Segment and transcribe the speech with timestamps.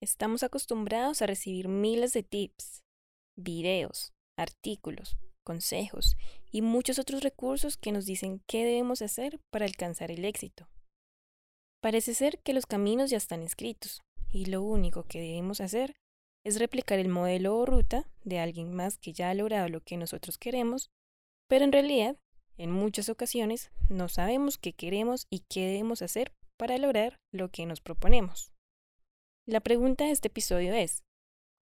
[0.00, 2.82] estamos acostumbrados a recibir miles de tips,
[3.36, 6.16] videos, artículos, consejos
[6.50, 10.68] y muchos otros recursos que nos dicen qué debemos hacer para alcanzar el éxito.
[11.82, 15.96] Parece ser que los caminos ya están escritos y lo único que debemos hacer
[16.44, 19.96] es replicar el modelo o ruta de alguien más que ya ha logrado lo que
[19.96, 20.90] nosotros queremos,
[21.48, 22.16] pero en realidad,
[22.56, 27.66] en muchas ocasiones, no sabemos qué queremos y qué debemos hacer para lograr lo que
[27.66, 28.49] nos proponemos.
[29.46, 31.02] La pregunta de este episodio es,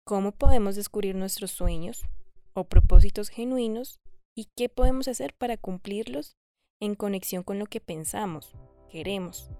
[0.06, 2.06] ¿cómo podemos descubrir nuestros sueños
[2.54, 4.00] o propósitos genuinos
[4.34, 6.38] y qué podemos hacer para cumplirlos
[6.80, 8.56] en conexión con lo que pensamos,
[8.90, 9.52] queremos,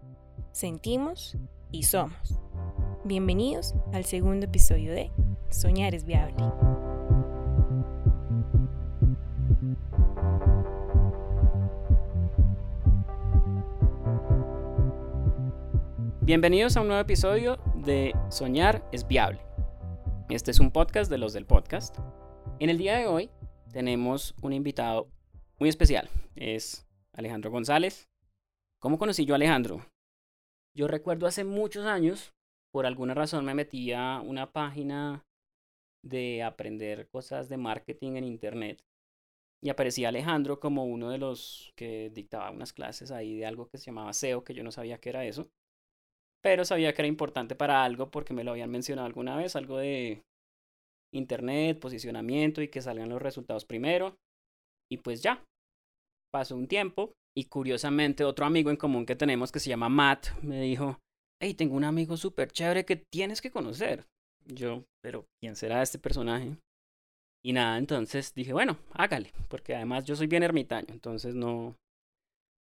[0.54, 1.38] sentimos
[1.70, 2.40] y somos?
[3.04, 5.12] Bienvenidos al segundo episodio de
[5.52, 6.44] Soñar es viable.
[16.22, 19.40] Bienvenidos a un nuevo episodio de Soñar es viable.
[20.30, 21.98] Este es un podcast de los del podcast.
[22.60, 23.30] En el día de hoy
[23.72, 25.10] tenemos un invitado
[25.58, 26.10] muy especial.
[26.36, 28.10] Es Alejandro González.
[28.82, 29.86] ¿Cómo conocí yo a Alejandro?
[30.76, 32.34] Yo recuerdo hace muchos años
[32.74, 35.26] por alguna razón me metí a una página
[36.04, 38.84] de aprender cosas de marketing en internet
[39.62, 43.78] y aparecía Alejandro como uno de los que dictaba unas clases ahí de algo que
[43.78, 45.50] se llamaba SEO, que yo no sabía qué era eso,
[46.42, 49.78] pero sabía que era importante para algo porque me lo habían mencionado alguna vez, algo
[49.78, 50.22] de
[51.14, 54.16] internet, posicionamiento y que salgan los resultados primero.
[54.90, 55.44] Y pues ya,
[56.32, 60.28] pasó un tiempo y curiosamente otro amigo en común que tenemos que se llama Matt
[60.42, 61.00] me dijo,
[61.42, 64.06] hey, tengo un amigo súper chévere que tienes que conocer.
[64.46, 66.58] Yo, pero ¿quién será este personaje?
[67.44, 71.76] Y nada, entonces dije, bueno, hágale, porque además yo soy bien ermitaño, entonces no,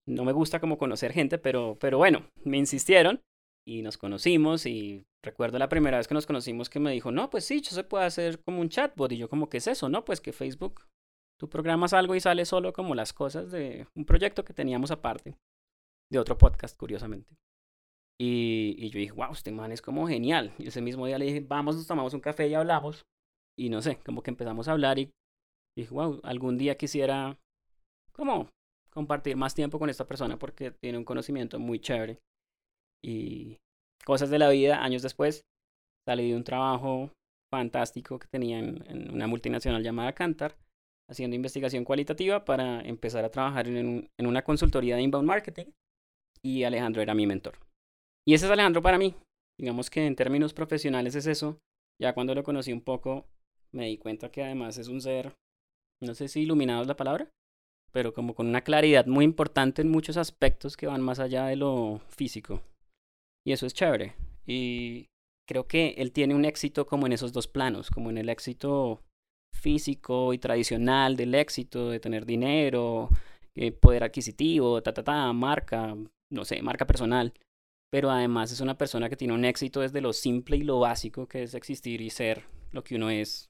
[0.08, 3.22] no me gusta como conocer gente, pero, pero bueno, me insistieron
[3.68, 7.30] y nos conocimos y recuerdo la primera vez que nos conocimos que me dijo, no,
[7.30, 9.90] pues sí, yo se puede hacer como un chatbot y yo como, ¿qué es eso?
[9.90, 10.86] No, pues que Facebook,
[11.40, 15.36] tú programas algo y sale solo como las cosas de un proyecto que teníamos aparte,
[16.12, 17.36] de otro podcast, curiosamente.
[18.20, 20.54] Y, y yo dije, wow, este man es como genial.
[20.58, 23.06] Y ese mismo día le dije, vamos, nos tomamos un café y hablamos.
[23.58, 25.12] Y no sé, como que empezamos a hablar y
[25.76, 27.38] dije, wow, algún día quisiera
[28.14, 28.50] como
[28.90, 32.20] compartir más tiempo con esta persona porque tiene un conocimiento muy chévere.
[33.04, 33.58] Y
[34.04, 35.46] cosas de la vida, años después,
[36.08, 37.12] salí de un trabajo
[37.52, 40.58] fantástico que tenía en, una multinacional llamada Cantar,
[41.10, 45.66] haciendo investigación cualitativa para empezar a trabajar en, en una consultoría de inbound marketing.
[46.44, 47.58] Y Alejandro era mi mentor.
[48.28, 49.16] Y ese es Alejandro para mí.
[49.60, 51.60] Digamos que en términos profesionales es eso.
[52.02, 53.26] Ya cuando lo conocí un poco,
[53.74, 55.34] me di cuenta que además es un ser,
[56.04, 57.30] no sé si iluminado es la palabra,
[57.92, 61.56] pero como con una claridad muy importante en muchos aspectos que van más allá de
[61.56, 62.62] lo físico.
[63.46, 64.16] Y eso es chévere.
[64.46, 65.08] Y
[65.48, 69.02] creo que él tiene un éxito como en esos dos planos, como en el éxito
[69.54, 73.10] físico y tradicional del éxito, de tener dinero,
[73.56, 75.96] eh, poder adquisitivo, ta, ta, ta, marca,
[76.30, 77.34] no sé, marca personal
[77.96, 81.30] pero además es una persona que tiene un éxito desde lo simple y lo básico
[81.30, 83.50] que es existir y ser lo que uno es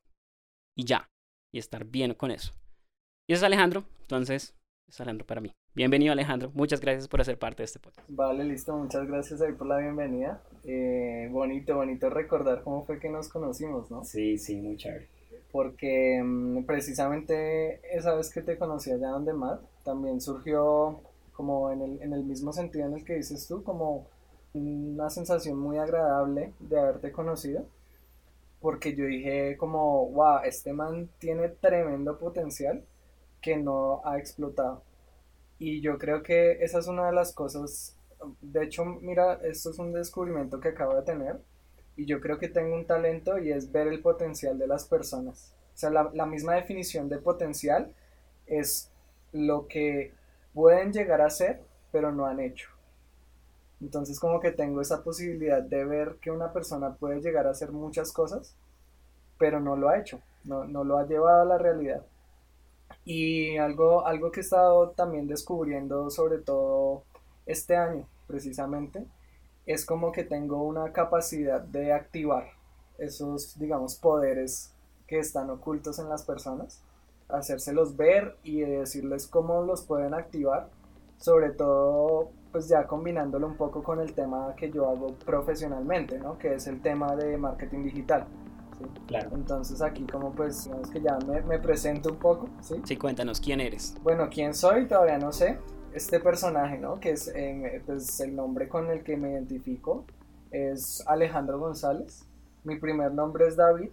[0.78, 1.10] y ya,
[1.52, 2.54] y estar bien con eso.
[3.28, 4.55] Y eso es Alejandro, entonces es
[5.00, 5.52] Alejandro para mí.
[5.74, 8.08] Bienvenido Alejandro, muchas gracias por hacer parte de este podcast.
[8.10, 10.42] Vale, listo, muchas gracias ahí por la bienvenida.
[10.64, 14.04] Eh, bonito, bonito recordar cómo fue que nos conocimos, ¿no?
[14.04, 15.10] Sí, sí, muy chévere.
[15.52, 21.02] Porque mm, precisamente esa vez que te conocí allá donde Matt, también surgió
[21.34, 24.08] como en el, en el mismo sentido en el que dices tú, como
[24.54, 27.66] una sensación muy agradable de haberte conocido,
[28.62, 32.86] porque yo dije como, wow, este man tiene tremendo potencial
[33.46, 34.82] que no ha explotado.
[35.60, 37.96] Y yo creo que esa es una de las cosas,
[38.42, 41.40] de hecho, mira, esto es un descubrimiento que acabo de tener,
[41.96, 45.54] y yo creo que tengo un talento y es ver el potencial de las personas.
[45.76, 47.94] O sea, la, la misma definición de potencial
[48.48, 48.90] es
[49.32, 50.12] lo que
[50.56, 52.70] pueden llegar a ser, pero no han hecho.
[53.80, 57.72] Entonces como que tengo esa posibilidad de ver que una persona puede llegar a hacer
[57.72, 58.56] muchas cosas,
[59.38, 62.04] pero no lo ha hecho, no, no lo ha llevado a la realidad.
[63.04, 67.04] Y algo, algo que he estado también descubriendo, sobre todo
[67.46, 69.06] este año precisamente,
[69.66, 72.48] es como que tengo una capacidad de activar
[72.98, 74.74] esos, digamos, poderes
[75.08, 76.82] que están ocultos en las personas,
[77.30, 80.70] hacérselos ver y decirles cómo los pueden activar,
[81.18, 86.38] sobre todo pues ya combinándolo un poco con el tema que yo hago profesionalmente, ¿no?
[86.38, 88.28] Que es el tema de marketing digital.
[88.78, 88.86] ¿Sí?
[89.08, 89.32] Claro.
[89.34, 92.76] Entonces aquí como pues digamos que ya me, me presento un poco, ¿sí?
[92.84, 93.96] Sí, cuéntanos, ¿quién eres?
[94.04, 94.88] Bueno, ¿quién soy?
[94.88, 95.58] Todavía no sé.
[95.94, 97.00] Este personaje, ¿no?
[97.00, 100.06] Que es eh, pues, el nombre con el que me identifico
[100.52, 102.26] es Alejandro González.
[102.64, 103.90] Mi primer nombre es David,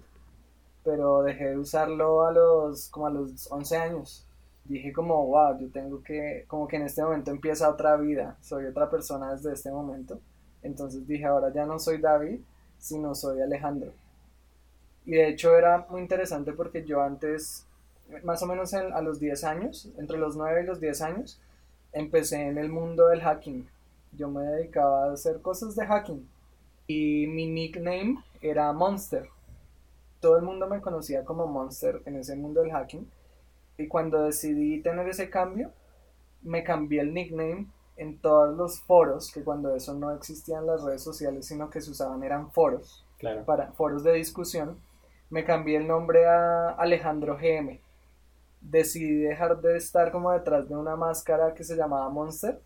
[0.85, 4.27] pero dejé de usarlo a los, como a los 11 años.
[4.65, 8.67] Dije como, wow, yo tengo que, como que en este momento empieza otra vida, soy
[8.67, 10.21] otra persona desde este momento.
[10.63, 12.41] Entonces dije, ahora ya no soy David,
[12.79, 13.93] sino soy Alejandro.
[15.05, 17.67] Y de hecho era muy interesante porque yo antes,
[18.23, 21.41] más o menos a los 10 años, entre los 9 y los 10 años,
[21.93, 23.69] empecé en el mundo del hacking.
[24.13, 26.29] Yo me dedicaba a hacer cosas de hacking.
[26.87, 29.29] Y mi nickname era Monster.
[30.21, 33.11] Todo el mundo me conocía como Monster en ese mundo del hacking.
[33.79, 35.73] Y cuando decidí tener ese cambio,
[36.43, 37.67] me cambié el nickname
[37.97, 41.91] en todos los foros, que cuando eso no existían las redes sociales, sino que se
[41.91, 43.05] usaban eran foros,
[43.47, 44.79] para foros de discusión
[45.33, 47.81] me cambié el nombre a Alejandro GM.
[48.61, 52.61] Decidí dejar de estar como detrás de una máscara que se llamaba Monster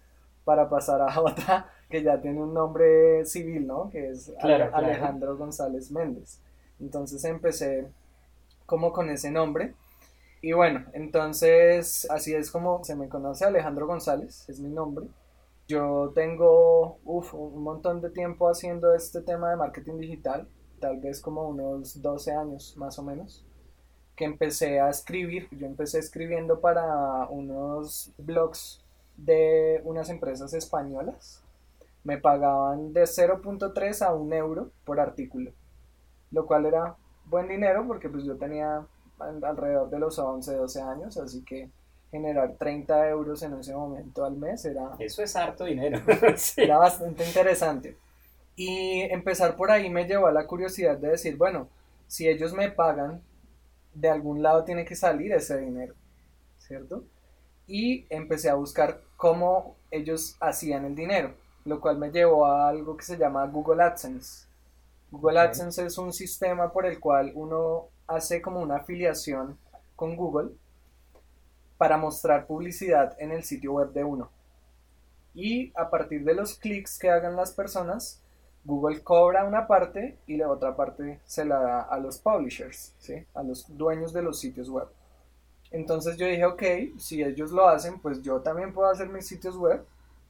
[0.44, 3.88] para pasar a otra que ya tiene un nombre civil, ¿no?
[3.88, 6.40] Que es Alejandro González Méndez.
[6.80, 7.86] Entonces empecé
[8.66, 9.72] como con ese nombre.
[10.42, 15.06] Y bueno, entonces así es como se me conoce Alejandro González, es mi nombre.
[15.68, 20.48] Yo tengo un montón de tiempo haciendo este tema de marketing digital
[20.80, 23.44] tal vez como unos 12 años más o menos,
[24.14, 25.48] que empecé a escribir.
[25.52, 28.84] Yo empecé escribiendo para unos blogs
[29.16, 31.42] de unas empresas españolas.
[32.04, 35.52] Me pagaban de 0.3 a 1 euro por artículo,
[36.30, 36.96] lo cual era
[37.26, 38.86] buen dinero porque pues yo tenía
[39.18, 41.70] alrededor de los 11, 12 años, así que
[42.10, 44.92] generar 30 euros en ese momento al mes era...
[44.98, 46.00] Eso es harto dinero.
[46.56, 47.96] Era bastante interesante.
[48.56, 51.68] Y empezar por ahí me llevó a la curiosidad de decir, bueno,
[52.06, 53.22] si ellos me pagan,
[53.92, 55.94] de algún lado tiene que salir ese dinero,
[56.58, 57.04] ¿cierto?
[57.66, 62.96] Y empecé a buscar cómo ellos hacían el dinero, lo cual me llevó a algo
[62.96, 64.46] que se llama Google AdSense.
[65.10, 69.58] Google AdSense es un sistema por el cual uno hace como una afiliación
[69.96, 70.50] con Google
[71.76, 74.30] para mostrar publicidad en el sitio web de uno.
[75.34, 78.22] Y a partir de los clics que hagan las personas,
[78.66, 83.24] Google cobra una parte y la otra parte se la da a los publishers, ¿sí?
[83.34, 84.88] a los dueños de los sitios web.
[85.70, 86.62] Entonces yo dije, ok,
[86.98, 89.84] si ellos lo hacen, pues yo también puedo hacer mis sitios web,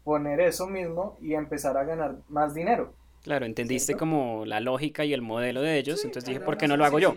[0.04, 2.92] poner eso mismo y empezar a ganar más dinero.
[3.22, 6.76] Claro, entendiste como la lógica y el modelo de ellos, entonces dije, ¿por qué no
[6.76, 7.14] lo hago yo?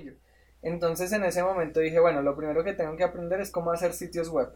[0.61, 3.93] Entonces en ese momento dije, bueno, lo primero que tengo que aprender es cómo hacer
[3.93, 4.49] sitios web.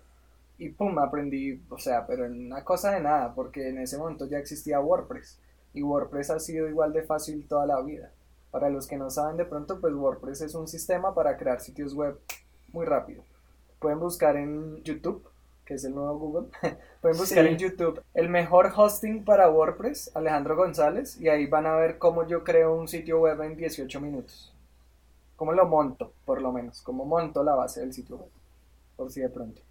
[0.58, 4.28] Y pum, aprendí, o sea, pero en una cosa de nada, porque en ese momento
[4.30, 5.40] ya existía WordPress
[5.74, 8.12] y WordPress ha sido igual de fácil toda la vida.
[8.52, 11.96] Para los que no saben de pronto, pues WordPress es un sistema para crear sitios
[11.96, 12.20] web
[12.72, 13.24] muy rápido.
[13.80, 15.28] Pueden buscar en YouTube,
[15.66, 16.50] que es el nuevo Google,
[17.02, 21.76] pueden buscar en YouTube el mejor hosting para WordPress, Alejandro González, y ahí van a
[21.76, 24.54] ver cómo yo creo un sitio web en 18 minutos.
[25.36, 28.30] Cómo lo monto, por lo menos, cómo monto la base del sitio web,
[28.96, 29.62] por si de pronto.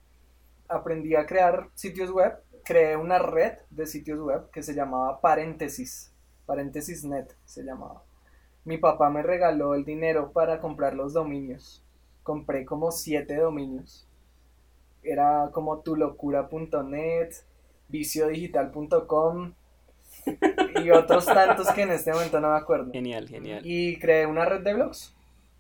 [0.69, 6.13] Aprendí a crear sitios web creé una red de sitios web que se llamaba Paréntesis,
[6.47, 8.03] Paréntesis Net se llamaba.
[8.65, 11.85] Mi papá me regaló el dinero para comprar los dominios.
[12.23, 14.09] Compré como siete dominios.
[15.03, 17.31] Era como tulocura.net,
[17.89, 19.55] viciodigital.com
[20.85, 22.93] y otros tantos que en este momento no me acuerdo.
[22.93, 23.63] Genial, genial.
[23.65, 25.13] Y creé una red de blogs,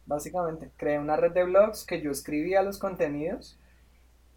[0.06, 0.70] básicamente.
[0.76, 3.58] Creé una red de blogs que yo escribía los contenidos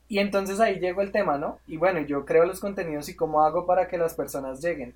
[0.07, 1.59] y entonces ahí llegó el tema, ¿no?
[1.67, 4.95] Y bueno, yo creo los contenidos y cómo hago para que las personas lleguen.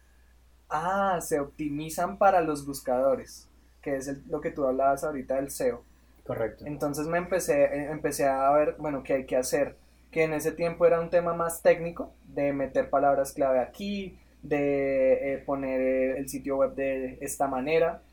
[0.69, 3.49] Ah, se optimizan para los buscadores,
[3.81, 5.83] que es lo que tú hablabas ahorita del SEO.
[6.25, 6.65] Correcto.
[6.67, 9.75] Entonces me empecé, eh, empecé a ver, bueno, qué hay que hacer.
[10.11, 15.33] Que en ese tiempo era un tema más técnico, de meter palabras clave aquí, de
[15.33, 18.03] eh, poner eh, el sitio web de esta manera.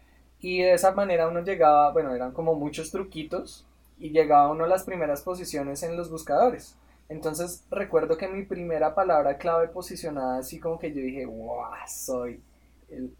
[0.41, 3.67] Y de esa manera uno llegaba, bueno, eran como muchos truquitos
[3.99, 6.77] y llegaba uno a las primeras posiciones en los buscadores.
[7.09, 12.43] Entonces recuerdo que mi primera palabra clave posicionada así como que yo dije, wow, soy
[12.89, 13.15] el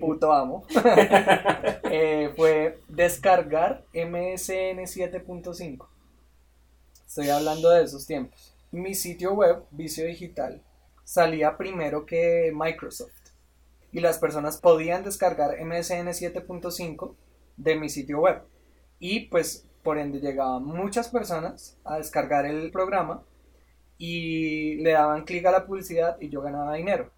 [0.00, 0.64] puto amo,
[1.90, 5.86] eh, fue descargar MSN 7.5.
[7.06, 8.54] Estoy hablando de esos tiempos.
[8.70, 10.62] Mi sitio web, Vicio Digital,
[11.04, 13.12] salía primero que Microsoft.
[13.92, 17.14] Y las personas podían descargar MSN 7.5
[17.58, 18.42] de mi sitio web.
[18.98, 23.24] Y pues por ende llegaban muchas personas a descargar el programa
[23.98, 27.12] y le daban clic a la publicidad y yo ganaba dinero.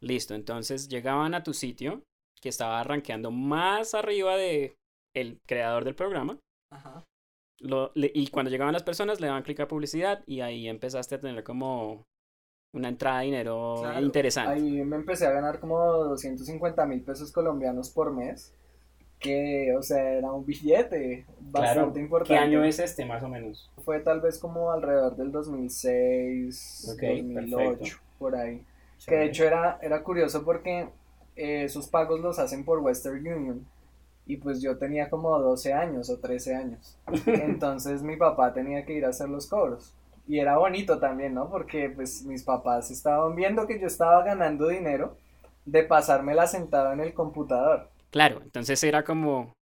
[0.00, 2.02] Listo, entonces llegaban a tu sitio
[2.40, 4.76] que estaba rankeando más arriba de
[5.14, 6.38] el creador del programa.
[6.72, 7.04] Ajá.
[7.94, 11.42] y cuando llegaban las personas le daban clic a publicidad y ahí empezaste a tener
[11.42, 12.06] como
[12.72, 14.54] una entrada de dinero interesante.
[14.54, 18.54] Ahí me empecé a ganar como 250 mil pesos colombianos por mes
[19.20, 22.34] que, o sea, era un billete bastante importante.
[22.34, 23.70] ¿Qué año es este, más o menos?
[23.84, 28.64] Fue tal vez como alrededor del 2006, 2008, por ahí.
[29.06, 30.88] Que de hecho era, era curioso porque
[31.36, 33.66] eh, esos pagos los hacen por Western Union.
[34.26, 36.98] Y pues yo tenía como 12 años o 13 años.
[37.26, 39.94] Entonces mi papá tenía que ir a hacer los cobros.
[40.26, 41.50] Y era bonito también, ¿no?
[41.50, 45.16] Porque pues mis papás estaban viendo que yo estaba ganando dinero
[45.64, 47.88] de pasármela sentado en el computador.
[48.10, 49.54] Claro, entonces era como,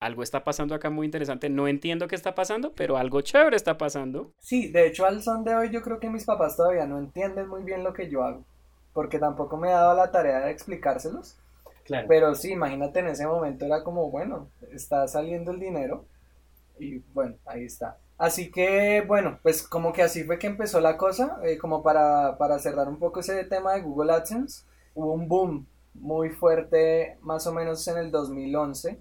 [0.00, 3.78] algo está pasando acá muy interesante, no entiendo qué está pasando, pero algo chévere está
[3.78, 4.32] pasando.
[4.38, 7.48] Sí, de hecho al son de hoy yo creo que mis papás todavía no entienden
[7.48, 8.44] muy bien lo que yo hago,
[8.92, 11.38] porque tampoco me he dado la tarea de explicárselos.
[11.84, 12.06] Claro.
[12.08, 16.06] Pero sí, imagínate en ese momento era como, bueno, está saliendo el dinero
[16.78, 17.98] y bueno, ahí está.
[18.16, 22.38] Así que, bueno, pues como que así fue que empezó la cosa, eh, como para,
[22.38, 24.64] para cerrar un poco ese tema de Google AdSense,
[24.94, 29.00] hubo un boom muy fuerte más o menos en el 2011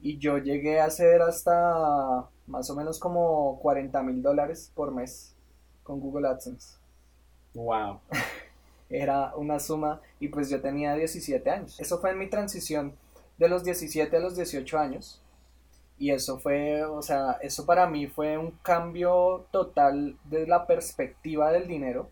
[0.00, 5.34] y yo llegué a hacer hasta más o menos como 40 mil dólares por mes
[5.82, 6.76] con Google AdSense.
[7.54, 8.00] Wow.
[8.90, 11.80] Era una suma y pues yo tenía 17 años.
[11.80, 12.94] Eso fue en mi transición
[13.38, 15.20] de los 17 a los 18 años.
[15.98, 21.52] Y eso fue, o sea, eso para mí fue un cambio total de la perspectiva
[21.52, 22.10] del dinero.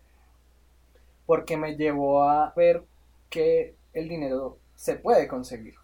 [1.25, 2.83] Porque me llevó a ver
[3.29, 5.75] que el dinero se puede conseguir.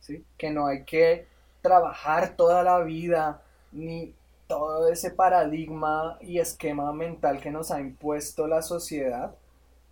[0.00, 0.24] ¿sí?
[0.36, 1.26] Que no hay que
[1.62, 4.14] trabajar toda la vida ni
[4.46, 9.36] todo ese paradigma y esquema mental que nos ha impuesto la sociedad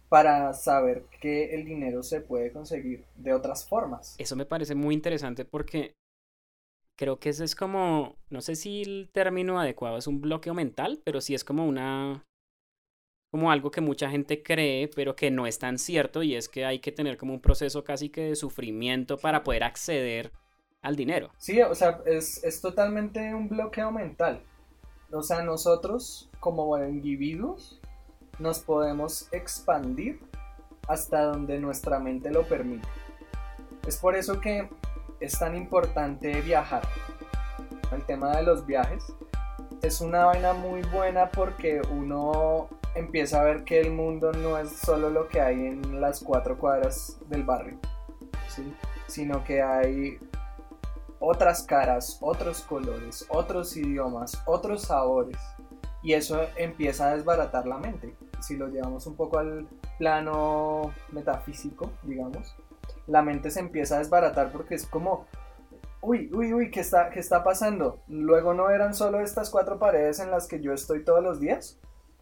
[0.08, 4.14] para saber que el dinero se puede conseguir de otras formas.
[4.18, 5.94] Eso me parece muy interesante porque
[6.96, 11.02] creo que ese es como, no sé si el término adecuado es un bloqueo mental,
[11.04, 12.25] pero sí es como una
[13.30, 16.64] como algo que mucha gente cree, pero que no es tan cierto, y es que
[16.64, 20.33] hay que tener como un proceso casi que de sufrimiento para poder acceder
[20.83, 21.30] al dinero.
[21.38, 24.42] Sí, o sea, es, es totalmente un bloqueo mental.
[25.11, 27.80] O sea, nosotros como individuos
[28.38, 30.21] nos podemos expandir
[30.88, 32.88] hasta donde nuestra mente lo permite.
[33.87, 34.68] Es por eso que
[35.21, 36.83] es tan importante viajar.
[37.92, 39.04] El tema de los viajes
[39.83, 44.70] es una vaina muy buena porque uno empieza a ver que el mundo no es
[44.70, 47.78] solo lo que hay en las cuatro cuadras del barrio,
[49.06, 50.18] sino que hay
[51.20, 55.38] otras caras, otros colores, otros idiomas, otros sabores.
[56.02, 58.14] Y eso empieza a desbaratar la mente.
[58.40, 59.66] Si lo llevamos un poco al
[59.98, 62.54] plano metafísico, digamos,
[63.06, 65.26] la mente se empieza a desbaratar porque es como,
[66.00, 68.00] uy, uy, uy, ¿qué está, ¿qué está pasando?
[68.06, 71.80] Luego no eran solo estas cuatro paredes en las que yo estoy todos los días.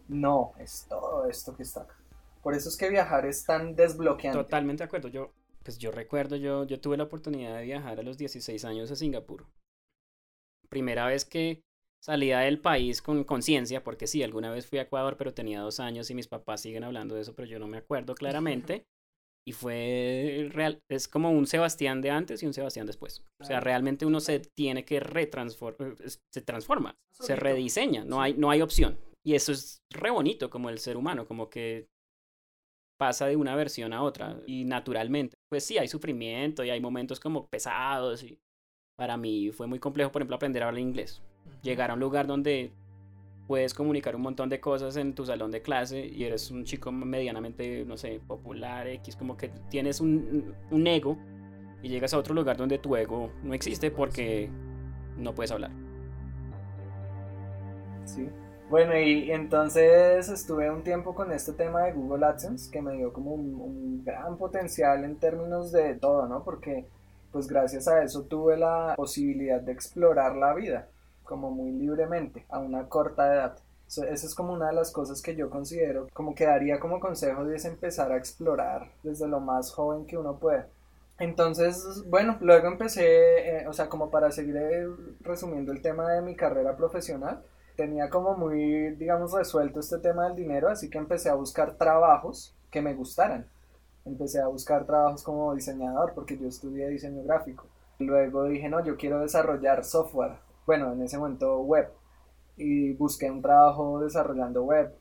[0.08, 1.96] No, es todo esto que está acá.
[2.42, 4.38] Por eso es que viajar es tan desbloqueante.
[4.38, 5.08] Totalmente de acuerdo.
[5.08, 5.32] Yo,
[5.62, 8.96] pues yo recuerdo, yo, yo tuve la oportunidad de viajar a los 16 años a
[8.96, 9.46] Singapur.
[10.68, 11.62] Primera vez que
[12.02, 15.80] salía del país con conciencia, porque sí, alguna vez fui a Ecuador, pero tenía dos
[15.80, 18.86] años y mis papás siguen hablando de eso, pero yo no me acuerdo claramente.
[19.46, 23.22] Y fue real, es como un Sebastián de antes y un Sebastián después.
[23.40, 28.50] O sea, realmente uno se tiene que retransformar, se transforma, se rediseña, no hay, no
[28.50, 28.98] hay opción.
[29.24, 31.88] Y eso es re bonito como el ser humano, como que
[32.98, 35.36] pasa de una versión a otra y naturalmente.
[35.48, 38.38] Pues sí, hay sufrimiento y hay momentos como pesados y
[38.96, 41.22] para mí fue muy complejo, por ejemplo, aprender a hablar inglés.
[41.62, 42.72] Llegar a un lugar donde
[43.46, 46.92] puedes comunicar un montón de cosas en tu salón de clase y eres un chico
[46.92, 51.18] medianamente, no sé, popular, X, como que tienes un, un ego
[51.82, 54.48] y llegas a otro lugar donde tu ego no existe porque
[55.18, 55.70] no puedes hablar.
[58.04, 58.28] Sí,
[58.70, 63.12] bueno, y entonces estuve un tiempo con este tema de Google AdSense que me dio
[63.12, 66.44] como un, gran potencial en términos de todo, ¿no?
[66.44, 66.86] Porque
[67.32, 70.88] pues gracias a eso tuve la posibilidad de explorar la vida
[71.24, 73.58] como muy libremente a una corta edad.
[73.86, 77.48] esa es como una de las cosas que yo considero como que daría como consejo
[77.50, 80.66] es empezar a explorar desde lo más joven que uno puede.
[81.18, 84.86] Entonces, bueno, luego empecé, eh, o sea, como para seguir eh,
[85.20, 87.42] resumiendo el tema de mi carrera profesional,
[87.76, 92.54] tenía como muy, digamos, resuelto este tema del dinero, así que empecé a buscar trabajos
[92.70, 93.46] que me gustaran.
[94.04, 97.66] Empecé a buscar trabajos como diseñador, porque yo estudié diseño gráfico.
[97.98, 100.38] Luego dije, no, yo quiero desarrollar software.
[100.66, 101.90] Bueno, en ese momento web.
[102.56, 104.94] Y busqué un trabajo desarrollando web.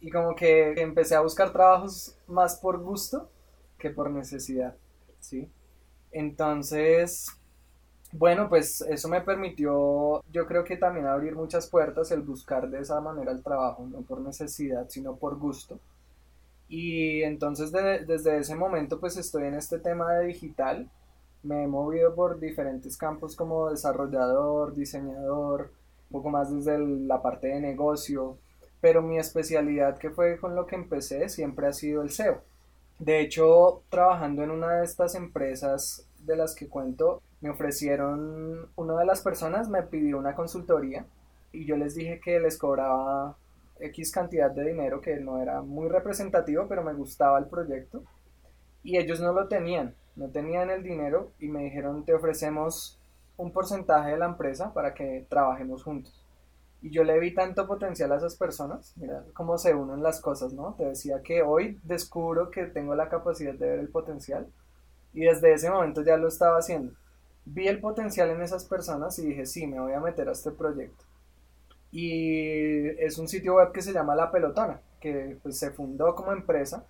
[0.00, 3.30] Y como que empecé a buscar trabajos más por gusto
[3.78, 4.76] que por necesidad.
[5.20, 5.50] ¿sí?
[6.10, 7.28] Entonces,
[8.12, 12.80] bueno, pues eso me permitió, yo creo que también abrir muchas puertas, el buscar de
[12.80, 15.78] esa manera el trabajo, no por necesidad, sino por gusto.
[16.68, 20.90] Y entonces desde ese momento pues estoy en este tema de digital,
[21.42, 25.70] Me he movido por diferentes campos como desarrollador, diseñador,
[26.10, 28.36] un poco más desde la parte de negocio,
[28.80, 32.42] pero mi especialidad que fue con lo que empecé siempre ha sido el SEO.
[32.98, 38.98] De hecho, trabajando en una de estas empresas de las que cuento, me ofrecieron, una
[38.98, 41.06] de las personas me pidió una consultoría
[41.52, 43.36] y yo les dije que les cobraba
[43.78, 48.02] X cantidad de dinero que no era muy representativo, pero me gustaba el proyecto.
[48.82, 52.98] Y ellos no lo tenían, no tenían el dinero y me dijeron, te ofrecemos
[53.36, 56.24] un porcentaje de la empresa para que trabajemos juntos.
[56.82, 60.52] Y yo le vi tanto potencial a esas personas, mira cómo se unen las cosas,
[60.52, 60.74] ¿no?
[60.74, 64.48] Te decía que hoy descubro que tengo la capacidad de ver el potencial
[65.12, 66.92] y desde ese momento ya lo estaba haciendo.
[67.46, 70.50] Vi el potencial en esas personas y dije, sí, me voy a meter a este
[70.50, 71.04] proyecto
[71.90, 76.32] y es un sitio web que se llama La Pelotona, que pues, se fundó como
[76.32, 76.84] empresa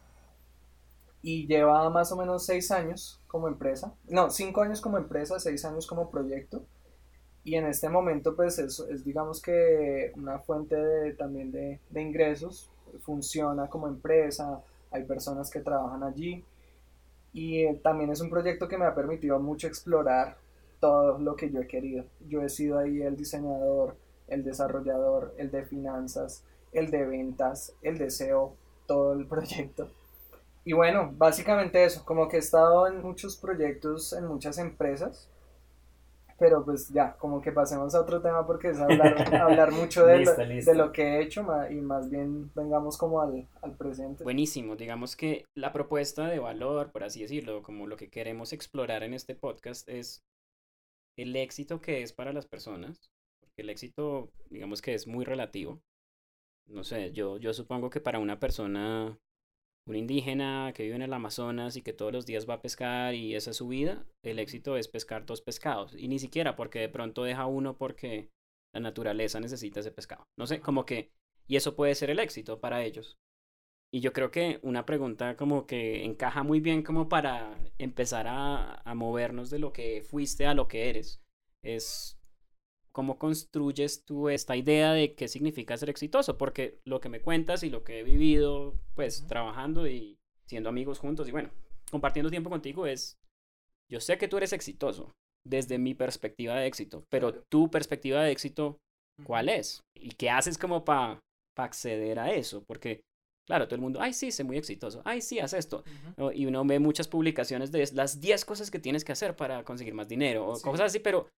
[1.23, 5.65] y lleva más o menos seis años como empresa, no, cinco años como empresa, seis
[5.65, 6.65] años como proyecto.
[7.45, 12.73] Y en este momento pues es, es digamos que una fuente de, también de, ingresos,
[13.03, 14.61] funciona como empresa,
[14.91, 16.45] hay personas que trabajan allí.
[17.33, 20.37] Y eh, también es un proyecto que me ha permitido mucho explorar
[20.81, 22.05] todo lo que yo he querido.
[22.29, 23.97] Yo he sido ahí el diseñador,
[24.29, 28.55] el desarrollador, el de finanzas, el de ventas, el deseo,
[28.87, 29.89] todo el proyecto.
[30.65, 35.31] Y bueno, básicamente eso, como que he estado en muchos proyectos, en muchas empresas,
[36.39, 40.25] pero pues ya, como que pasemos a otro tema porque es hablar, hablar mucho de,
[40.25, 44.25] lo, de lo que he hecho y más bien vengamos como al, al presente.
[44.25, 49.03] Buenísimo, digamos que la propuesta de valor, por así decirlo, como lo que queremos explorar
[49.03, 50.25] en este podcast es
[51.17, 53.11] el éxito que es para las personas
[53.57, 55.83] el éxito, digamos que es muy relativo.
[56.67, 59.19] No sé, yo, yo supongo que para una persona,
[59.87, 63.15] un indígena que vive en el Amazonas y que todos los días va a pescar
[63.15, 65.95] y esa es su vida, el éxito es pescar dos pescados.
[65.97, 68.31] Y ni siquiera porque de pronto deja uno porque
[68.75, 70.25] la naturaleza necesita ese pescado.
[70.37, 71.13] No sé, como que,
[71.47, 73.17] y eso puede ser el éxito para ellos.
[73.93, 78.83] Y yo creo que una pregunta como que encaja muy bien como para empezar a,
[78.85, 81.23] a movernos de lo que fuiste a lo que eres.
[81.63, 82.17] Es
[82.97, 86.39] ¿Cómo construyes tú esta idea de qué significa ser exitoso?
[86.39, 90.99] Porque lo que me cuentas y lo que he vivido, pues trabajando y siendo amigos
[90.99, 91.51] juntos y bueno,
[91.91, 93.19] compartiendo tiempo contigo es,
[93.93, 95.13] yo sé que tú eres exitoso
[95.45, 98.79] desde mi perspectiva de éxito, pero tu perspectiva de éxito,
[99.25, 99.83] ¿cuál es?
[99.95, 101.21] ¿Y qué haces como para
[101.59, 102.65] acceder a eso?
[102.67, 103.03] Porque
[103.47, 105.85] Claro, todo el mundo, ay, sí, sé muy exitoso, ay, sí, haz esto.
[106.35, 109.95] Y uno ve muchas publicaciones de las 10 cosas que tienes que hacer para conseguir
[109.95, 111.29] más dinero, o cosas así, pero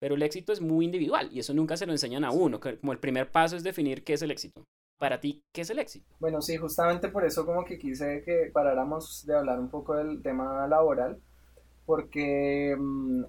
[0.00, 2.60] pero el éxito es muy individual y eso nunca se lo enseñan a uno.
[2.60, 4.62] Como el primer paso es definir qué es el éxito.
[4.98, 6.04] Para ti, ¿qué es el éxito?
[6.20, 10.20] Bueno, sí, justamente por eso como que quise que paráramos de hablar un poco del
[10.20, 11.18] tema laboral,
[11.86, 13.24] porque, mm,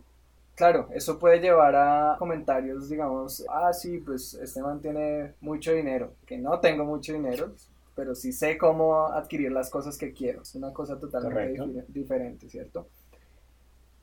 [0.56, 6.16] claro, eso puede llevar a comentarios, digamos, ah, sí, pues este man tiene mucho dinero,
[6.26, 7.54] que no tengo mucho dinero,
[7.96, 10.42] pero sí sé cómo adquirir las cosas que quiero.
[10.42, 12.88] Es una cosa totalmente diferente, ¿cierto?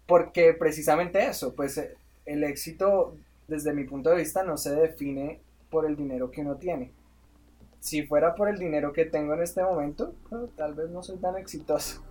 [0.07, 3.16] Porque precisamente eso, pues eh, el éxito,
[3.48, 6.92] desde mi punto de vista, no se define por el dinero que uno tiene.
[7.81, 10.14] Si fuera por el dinero que tengo en este momento,
[10.57, 12.02] tal vez no soy tan exitoso.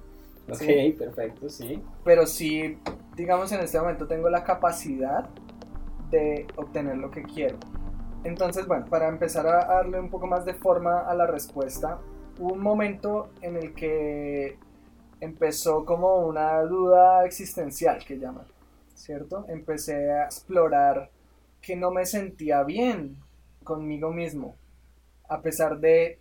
[0.49, 1.81] Ok, perfecto, sí.
[2.03, 2.77] Pero sí,
[3.15, 5.29] digamos, en este momento tengo la capacidad
[6.09, 7.57] de obtener lo que quiero.
[8.23, 11.99] Entonces, bueno, para empezar a darle un poco más de forma a la respuesta,
[12.39, 14.57] hubo un momento en el que
[15.19, 18.45] empezó como una duda existencial que llaman.
[19.01, 19.45] ¿cierto?
[19.49, 21.09] Empecé a explorar
[21.61, 23.17] que no me sentía bien
[23.63, 24.55] conmigo mismo,
[25.27, 26.19] a pesar de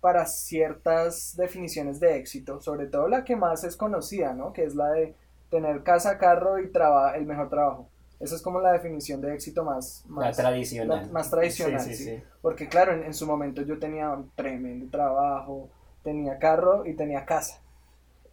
[0.00, 4.52] para ciertas definiciones de éxito, sobre todo la que más es conocida, ¿no?
[4.52, 5.14] Que es la de
[5.50, 6.70] tener casa, carro y
[7.14, 7.88] el mejor trabajo.
[8.18, 11.10] Esa es como la definición de éxito más, más tradicional.
[11.10, 15.68] más tradicional, sí, Porque claro, en, su momento yo tenía un tremendo trabajo,
[16.02, 17.60] tenía carro y tenía casa.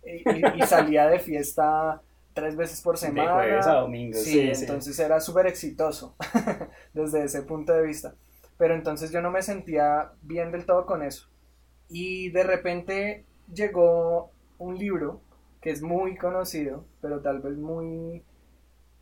[0.05, 2.01] y salía de fiesta
[2.33, 3.37] tres veces por semana.
[3.37, 6.15] De jueves a domingo, sí, entonces era súper exitoso
[6.93, 8.15] desde ese punto de vista.
[8.57, 11.27] Pero entonces yo no me sentía bien del todo con eso.
[11.89, 15.21] Y de repente llegó un libro
[15.61, 18.23] que es muy conocido, pero tal vez muy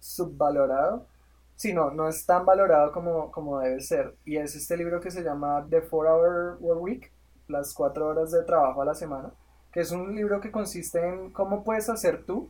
[0.02, 1.08] subvalorado.
[1.56, 4.16] Sí, no, no es tan valorado como, como debe ser.
[4.26, 7.12] Y es este libro que se llama The Four Hour Work Week,
[7.48, 9.32] las cuatro horas de trabajo a la semana,
[9.72, 12.50] que es un libro que consiste en cómo puedes hacer tú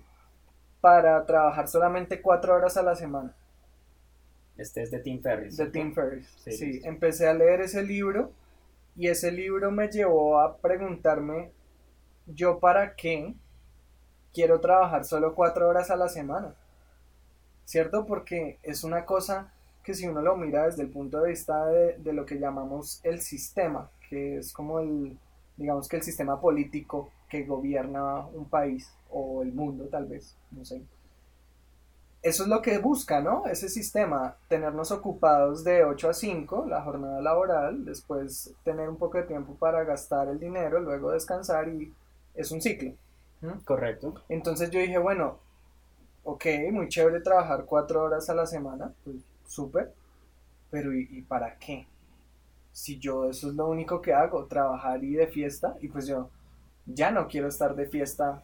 [0.80, 3.36] para trabajar solamente cuatro horas a la semana.
[4.58, 5.58] Este es de Tim Ferriss.
[5.58, 8.32] De Tim Ferriss, sí, Empecé a leer ese libro
[8.96, 11.52] y ese libro me llevó a preguntarme
[12.28, 13.36] yo para qué
[14.34, 16.56] quiero trabajar solo cuatro horas a la semana.
[17.66, 18.06] ¿Cierto?
[18.06, 21.98] Porque es una cosa que si uno lo mira desde el punto de vista de,
[21.98, 25.18] de lo que llamamos el sistema, que es como el,
[25.58, 30.66] digamos que el sistema político que gobierna un país o el mundo tal vez, no
[30.66, 30.82] sé.
[32.22, 33.48] Eso es lo que busca, ¿no?
[33.48, 39.18] Ese sistema, tenernos ocupados de 8 a 5, la jornada laboral, después tener un poco
[39.18, 41.92] de tiempo para gastar el dinero, luego descansar y
[42.36, 42.92] es un ciclo.
[43.66, 44.14] Correcto.
[44.30, 45.40] Entonces yo dije, bueno,
[46.24, 49.94] ok, muy chévere trabajar 4 horas a la semana, pues súper,
[50.70, 51.88] pero ¿y, ¿y para qué?
[52.72, 56.30] Si yo eso es lo único que hago, trabajar y de fiesta, y pues yo
[56.86, 58.44] ya no quiero estar de fiesta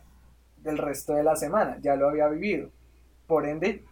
[0.63, 2.69] el resto de la semana, ya lo había vivido.
[3.25, 3.85] Por ende,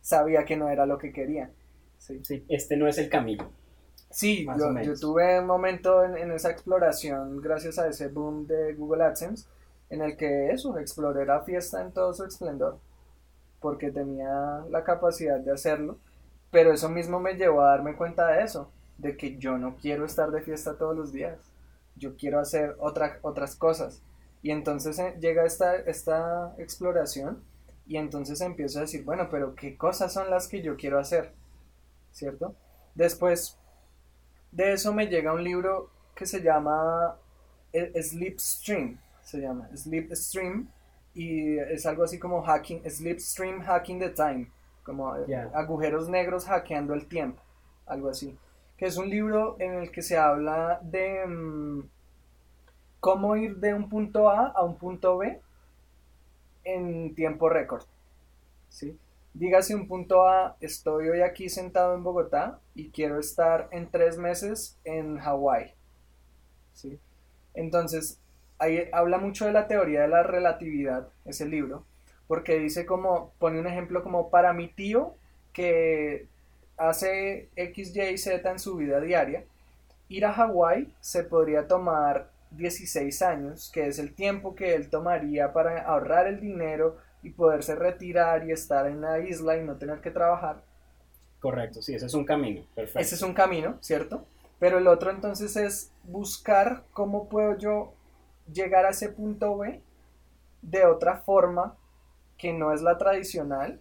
[0.00, 1.50] sabía que no era lo que quería.
[1.98, 3.50] Sí, sí este no es el camino.
[4.10, 8.74] Sí, yo, yo, tuve un momento en, en, esa exploración gracias a ese boom de
[8.74, 9.46] Google AdSense
[9.88, 12.78] en el que eso, exploré la fiesta en todo su esplendor,
[13.62, 15.98] porque tenía la capacidad de hacerlo,
[16.50, 20.04] pero eso mismo me llevó a darme cuenta de eso, de que yo no quiero
[20.04, 21.38] estar de fiesta todos los días,
[21.96, 24.02] yo quiero hacer otra, otras cosas.
[24.42, 27.42] Y entonces eh, llega esta, esta exploración
[27.86, 31.32] y entonces empiezo a decir, bueno, pero ¿qué cosas son las que yo quiero hacer?
[32.10, 32.54] ¿Cierto?
[32.94, 33.56] Después
[34.50, 37.16] de eso me llega un libro que se llama
[37.72, 40.68] eh, Sleep Stream, se llama Sleep Stream,
[41.14, 44.50] y es algo así como hacking, Sleep Stream Hacking the Time,
[44.82, 45.50] como yeah.
[45.54, 47.42] agujeros negros hackeando el tiempo,
[47.86, 48.36] algo así,
[48.76, 51.82] que es un libro en el que se habla de um,
[53.00, 55.40] cómo ir de un punto A a un punto B
[56.64, 57.82] en tiempo récord.
[58.68, 58.96] ¿sí?
[59.34, 64.18] Dígase un punto A, estoy hoy aquí sentado en Bogotá y quiero estar en tres
[64.18, 65.74] meses en Hawái.
[66.74, 66.98] ¿sí?
[67.54, 68.20] Entonces,
[68.62, 71.84] ahí habla mucho de la teoría de la relatividad, ese libro,
[72.28, 75.16] porque dice como, pone un ejemplo como para mi tío
[75.52, 76.28] que
[76.76, 79.44] hace X, Y, Z en su vida diaria,
[80.08, 85.52] ir a Hawái se podría tomar 16 años, que es el tiempo que él tomaría
[85.52, 90.00] para ahorrar el dinero y poderse retirar y estar en la isla y no tener
[90.00, 90.62] que trabajar.
[91.40, 93.00] Correcto, sí, ese es un camino, perfecto.
[93.00, 94.24] Ese es un camino, ¿cierto?
[94.60, 97.94] Pero el otro entonces es buscar cómo puedo yo
[98.52, 99.80] llegar a ese punto B
[100.62, 101.76] de otra forma
[102.38, 103.80] que no es la tradicional,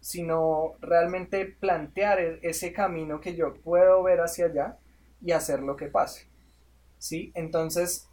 [0.00, 4.76] sino realmente plantear e-, ese camino que yo puedo ver hacia allá
[5.22, 6.26] y hacer lo que pase.
[6.98, 7.32] ¿sí?
[7.34, 8.08] Entonces,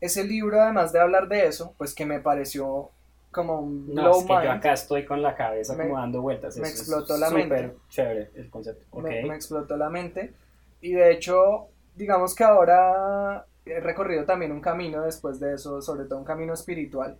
[0.00, 2.90] ese libro, además de hablar de eso, pues que me pareció
[3.30, 6.56] como un no, es que yo acá estoy con la cabeza como dando vueltas.
[6.56, 7.76] Me explotó la mente.
[7.88, 8.84] chévere el concepto.
[8.90, 9.22] Okay.
[9.22, 10.32] Me, me, explotó la mente.
[10.80, 16.04] Y de hecho, digamos que ahora he recorrido también un camino después de eso, sobre
[16.04, 17.18] todo un camino espiritual.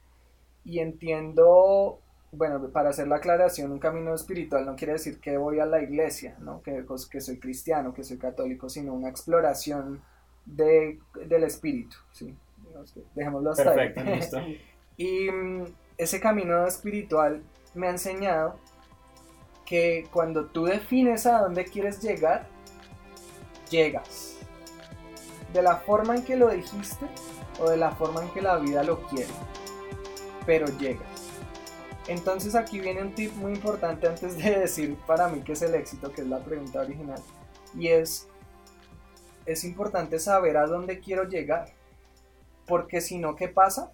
[0.64, 2.00] Y entiendo,
[2.32, 5.82] bueno, para hacer la aclaración, un camino espiritual no quiere decir que voy a la
[5.82, 6.62] iglesia, ¿no?
[6.62, 10.02] que, que soy cristiano, que soy católico, sino una exploración
[10.44, 12.36] de, del espíritu, ¿sí?
[13.14, 14.14] Dejémoslo hasta Perfecto, ahí.
[14.16, 14.38] listo.
[14.96, 15.64] y mm,
[15.98, 17.42] ese camino espiritual
[17.74, 18.58] me ha enseñado
[19.66, 22.46] que cuando tú defines a dónde quieres llegar,
[23.70, 24.29] llegas.
[25.52, 27.06] De la forma en que lo dijiste
[27.60, 29.32] o de la forma en que la vida lo quiere.
[30.46, 31.06] Pero llegas.
[32.08, 35.74] Entonces aquí viene un tip muy importante antes de decir para mí qué es el
[35.74, 37.20] éxito, que es la pregunta original.
[37.74, 38.26] Y es
[39.46, 41.72] es importante saber a dónde quiero llegar.
[42.66, 43.90] Porque si no, ¿qué pasa?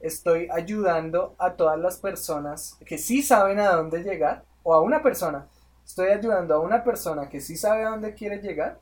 [0.00, 5.02] Estoy ayudando a todas las personas que sí saben a dónde llegar, o a una
[5.02, 5.48] persona.
[5.84, 8.78] Estoy ayudando a una persona que sí sabe a dónde quiere llegar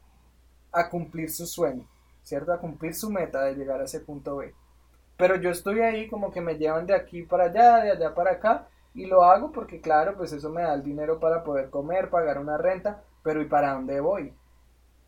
[0.73, 1.89] a cumplir su sueño,
[2.27, 2.53] ¿cierto?
[2.53, 4.53] A cumplir su meta de llegar a ese punto B.
[5.17, 8.33] Pero yo estoy ahí como que me llevan de aquí para allá, de allá para
[8.33, 12.11] acá, y lo hago porque claro, pues eso me da el dinero para poder comer,
[12.11, 14.35] pagar una renta, pero ¿y para dónde voy?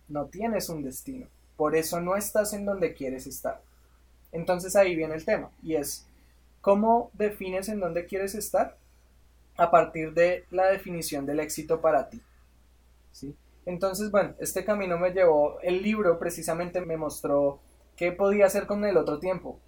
[0.09, 1.27] no tienes un destino.
[1.57, 3.61] Por eso no estás en donde quieres estar.
[4.33, 6.07] Entonces ahí viene el tema y es
[6.61, 8.77] cómo defines en dónde quieres estar
[9.57, 12.21] a partir de la definición del éxito para ti.
[13.13, 13.35] ¿sí?
[13.69, 17.61] Entonces, bueno, este camino me llevó, el libro precisamente me mostró
[17.97, 19.61] qué podía hacer con el otro tiempo.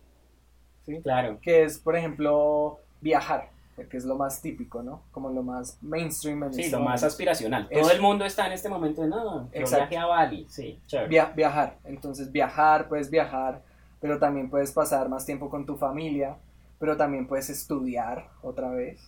[0.87, 1.01] ¿sí?
[1.03, 1.39] Claro.
[1.43, 3.51] Que es, por ejemplo, viajar
[3.89, 5.03] que es lo más típico, ¿no?
[5.11, 6.45] Como lo más mainstream.
[6.45, 7.69] En sí, este lo más aspiracional.
[7.73, 10.81] Todo el mundo está en este momento de, no, yo viaje a Bali, sí.
[11.09, 13.63] Via viajar, entonces viajar, puedes viajar,
[14.01, 16.37] pero también puedes pasar más tiempo con tu familia,
[16.79, 19.01] pero también puedes estudiar otra vez,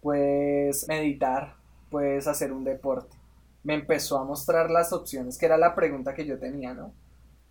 [0.00, 1.56] puedes meditar,
[1.90, 3.16] puedes hacer un deporte.
[3.66, 6.92] Me empezó a mostrar las opciones, que era la pregunta que yo tenía, ¿no?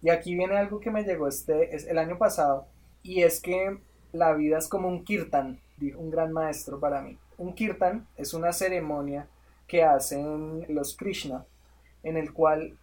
[0.01, 2.67] Y aquí viene algo que me llegó este, es el año pasado,
[3.03, 3.77] y es que
[4.13, 7.17] la vida es como un kirtan, dijo un gran maestro para mí.
[7.37, 9.27] Un kirtan es una ceremonia
[9.67, 11.43] que hacen los Krishna,
[12.01, 12.77] en el cual,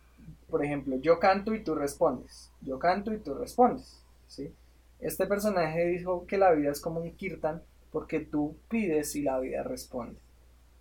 [0.51, 4.53] por ejemplo, yo canto y tú respondes, yo canto y tú respondes, ¿sí?
[5.01, 9.39] Este personaje dijo que la vida es como un kirtan porque tú pides y la
[9.39, 10.21] vida responde.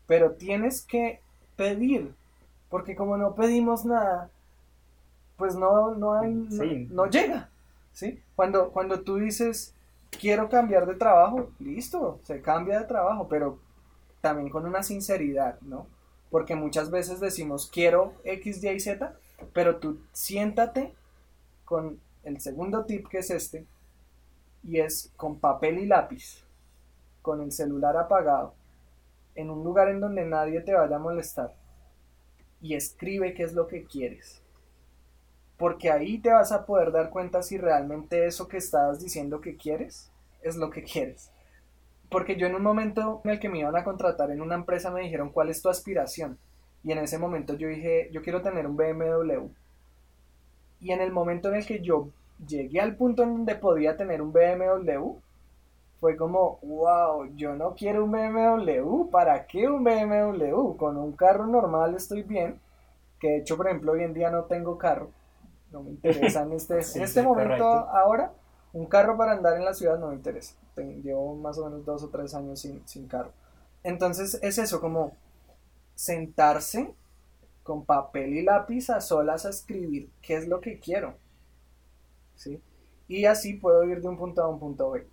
[0.06, 1.22] Pero tienes que
[1.56, 2.14] pedir,
[2.72, 4.32] porque como no pedimos nada,
[5.36, 6.34] pues no, no, hay,
[6.90, 7.50] no, llega,
[7.92, 8.24] ¿sí?
[8.36, 9.76] Cuando, cuando tú dices,
[10.10, 13.60] quiero cambiar de trabajo, listo, se cambia de trabajo, pero
[14.22, 15.86] también con una sinceridad, ¿no?
[16.30, 19.16] Porque muchas veces decimos, quiero X, Y y Z,
[19.52, 20.94] pero tú siéntate
[21.66, 23.66] con el segundo tip que es este,
[24.64, 26.46] y es con papel y lápiz,
[27.22, 28.54] con el celular apagado,
[29.36, 31.54] en un lugar en donde nadie te vaya a molestar,
[32.62, 34.42] y escribe qué es lo que quieres.
[35.58, 39.56] Porque ahí te vas a poder dar cuenta si realmente eso que estabas diciendo que
[39.56, 41.32] quieres es lo que quieres.
[42.10, 44.92] Porque yo en un momento en el que me iban a contratar en una empresa
[44.92, 46.38] me dijeron cuál es tu aspiración.
[46.84, 49.48] Y en ese momento yo dije, yo quiero tener un BMW.
[50.80, 52.10] Y en el momento en el que yo
[52.46, 55.20] llegué al punto en donde podía tener un BMW,
[56.02, 60.76] fue como, wow, yo no quiero un BMW, ¿para qué un BMW?
[60.76, 62.60] Con un carro normal estoy bien,
[63.20, 65.12] que de hecho, por ejemplo, hoy en día no tengo carro,
[65.72, 68.34] no me interesa en este, en este momento ahora,
[68.74, 70.56] un carro para andar en la ciudad no me interesa.
[70.76, 73.32] Llevo más o menos dos o tres años sin, sin carro.
[73.84, 75.16] Entonces es eso, como
[75.94, 76.96] sentarse
[77.62, 81.14] con papel y lápiz a solas a escribir qué es lo que quiero.
[82.34, 82.60] ¿Sí?
[83.08, 85.06] Y así puedo ir de un punto A a un punto B.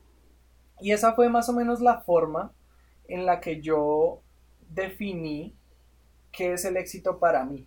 [0.81, 2.53] Y esa fue más o menos la forma
[3.09, 4.21] en la que yo
[4.71, 5.55] definí
[6.31, 7.67] qué es el éxito para mí.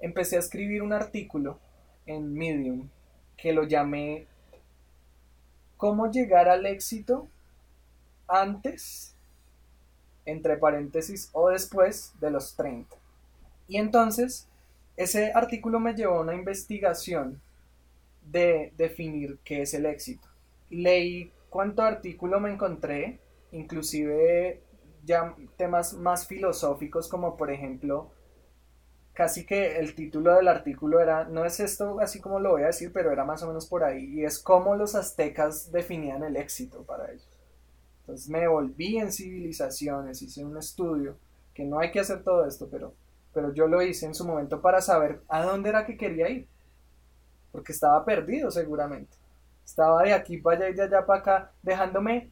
[0.00, 1.58] Empecé a escribir un artículo
[2.06, 2.88] en Medium
[3.36, 4.26] que lo llamé
[5.76, 7.28] cómo llegar al éxito
[8.26, 9.14] antes,
[10.26, 12.96] entre paréntesis, o después de los 30.
[13.68, 14.48] Y entonces,
[14.96, 17.40] ese artículo me llevó a una investigación
[18.30, 20.26] de definir qué es el éxito.
[20.70, 23.20] Leí cuánto artículo me encontré,
[23.52, 24.60] inclusive
[25.04, 28.10] ya temas más filosóficos como por ejemplo
[29.12, 32.72] casi que el título del artículo era, no es esto así como lo voy a
[32.74, 36.34] decir, pero era más o menos por ahí, y es cómo los aztecas definían el
[36.34, 37.30] éxito para ellos.
[38.00, 41.16] Entonces me volví en civilizaciones, hice un estudio,
[41.54, 42.94] que no hay que hacer todo esto, pero,
[43.32, 46.48] pero yo lo hice en su momento para saber a dónde era que quería ir,
[47.52, 49.23] porque estaba perdido seguramente.
[49.64, 52.30] Estaba de aquí para allá y de allá para acá, dejándome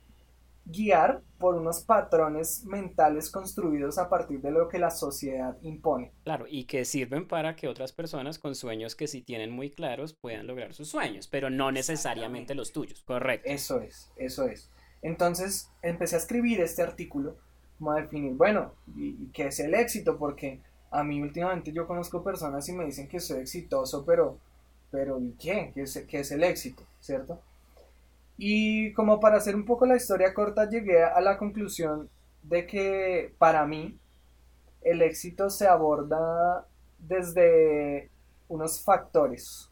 [0.65, 6.13] guiar por unos patrones mentales construidos a partir de lo que la sociedad impone.
[6.25, 10.15] Claro, y que sirven para que otras personas con sueños que sí tienen muy claros
[10.15, 13.49] puedan lograr sus sueños, pero no necesariamente los tuyos, correcto.
[13.51, 14.71] Eso es, eso es.
[15.03, 17.37] Entonces empecé a escribir este artículo
[17.79, 20.17] como a definir, bueno, ¿y, qué es el éxito?
[20.17, 20.61] Porque
[20.93, 24.39] a mí últimamente yo conozco personas y me dicen que soy exitoso, pero,
[24.93, 25.73] pero ¿y qué?
[25.75, 26.85] ¿Qué es, qué es el éxito?
[27.01, 27.41] ¿Cierto?
[28.37, 32.09] Y como para hacer un poco la historia corta, llegué a la conclusión
[32.43, 33.99] de que para mí
[34.83, 36.67] el éxito se aborda
[36.99, 38.11] desde
[38.49, 39.69] unos factores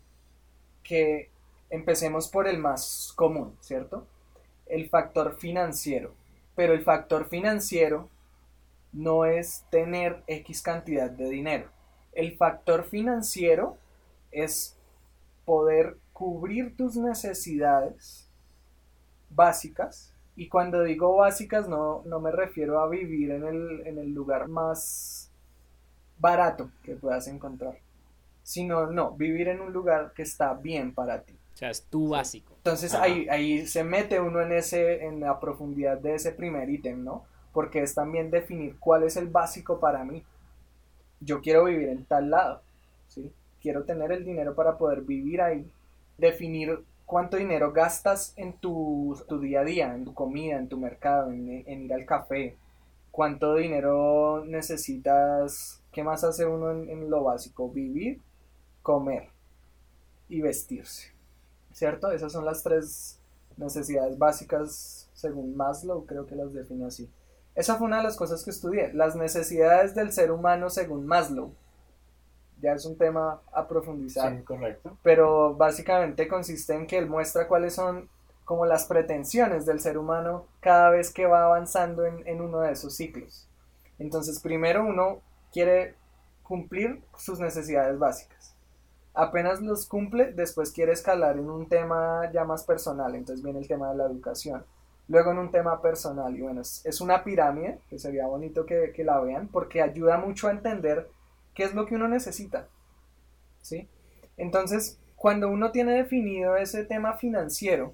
[0.82, 1.30] que
[1.68, 4.06] empecemos por el más común, ¿cierto?
[4.66, 6.14] El factor financiero.
[6.56, 8.08] Pero el factor financiero
[8.92, 11.68] no es tener X cantidad de dinero.
[12.12, 13.76] El factor financiero
[14.32, 14.76] es
[15.44, 18.28] poder cubrir tus necesidades
[19.30, 20.14] básicas.
[20.36, 24.48] Y cuando digo básicas no, no me refiero a vivir en el, en el lugar
[24.48, 25.30] más
[26.18, 27.78] barato que puedas encontrar,
[28.42, 31.34] sino no, vivir en un lugar que está bien para ti.
[31.54, 32.54] O sea, es tu básico.
[32.56, 37.02] Entonces ahí, ahí se mete uno en, ese, en la profundidad de ese primer ítem,
[37.02, 37.24] ¿no?
[37.52, 40.22] Porque es también definir cuál es el básico para mí.
[41.20, 42.62] Yo quiero vivir en tal lado,
[43.08, 43.32] ¿sí?
[43.60, 45.70] Quiero tener el dinero para poder vivir ahí.
[46.16, 51.32] Definir cuánto dinero gastas en tu, día a día, en tu comida, en tu mercado,
[51.32, 52.56] en, ir al café,
[53.10, 58.20] cuánto dinero necesitas, qué más hace uno en, lo básico, vivir,
[58.82, 59.28] comer
[60.28, 61.12] y vestirse,
[61.72, 62.12] ¿cierto?
[62.12, 63.18] Esas son las tres
[63.56, 67.10] necesidades básicas según Maslow, creo que las define así.
[67.56, 71.54] Esa fue una de las cosas que estudié, las necesidades del ser humano según Maslow
[72.60, 74.36] ya es un tema a profundizar.
[74.36, 74.96] Sí, correcto.
[75.02, 78.08] Pero básicamente consiste en que él muestra cuáles son
[78.44, 82.72] como las pretensiones del ser humano cada vez que va avanzando en, en uno de
[82.72, 83.48] esos ciclos.
[83.98, 85.20] Entonces, primero uno
[85.52, 85.94] quiere
[86.42, 88.56] cumplir sus necesidades básicas.
[89.14, 93.68] Apenas los cumple, después quiere escalar en un tema ya más personal, entonces viene el
[93.68, 94.64] tema de la educación.
[95.06, 96.36] luego en un tema personal.
[96.36, 100.46] Y bueno, es, una pirámide, que sería bonito que, que, la vean, porque ayuda mucho
[100.48, 101.08] a entender
[101.60, 102.68] qué es lo que uno necesita.
[103.60, 103.86] ¿Sí?
[104.38, 107.92] Entonces, cuando uno tiene definido ese tema financiero,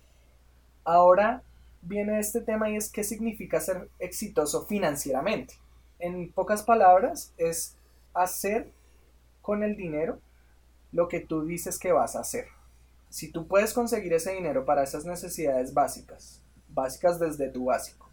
[0.84, 1.42] ahora
[1.82, 5.54] viene este tema y es qué significa ser exitoso financieramente.
[5.98, 7.74] En pocas palabras, es
[8.14, 8.70] hacer
[9.42, 10.20] con el dinero
[10.92, 12.46] lo que tú dices que vas a hacer.
[13.08, 18.08] Si tú puedes conseguir ese dinero para esas necesidades básicas, básicas desde tu básico,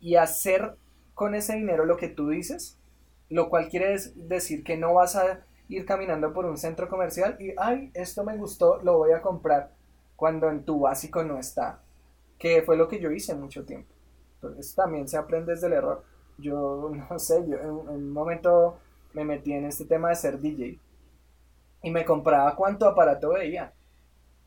[0.00, 0.74] y hacer
[1.14, 2.76] con ese dinero lo que tú dices,
[3.28, 7.52] lo cual quiere decir que no vas a ir caminando por un centro comercial y,
[7.56, 9.72] ay, esto me gustó, lo voy a comprar,
[10.14, 11.80] cuando en tu básico no está,
[12.38, 13.92] que fue lo que yo hice mucho tiempo.
[14.36, 16.04] Entonces también se aprende desde el error.
[16.38, 18.78] Yo, no sé, yo en, un momento
[19.12, 20.78] me metí en este tema de ser DJ
[21.82, 23.72] y me compraba cuánto aparato veía,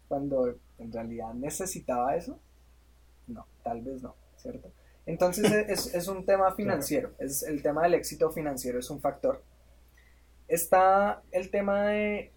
[0.07, 2.39] cuando en realidad necesitaba eso.
[3.27, 4.71] No, tal vez no, ¿cierto?
[5.09, 9.41] Entonces es, es un tema financiero, es el tema del éxito financiero es un factor.
[10.47, 12.31] Está el tema de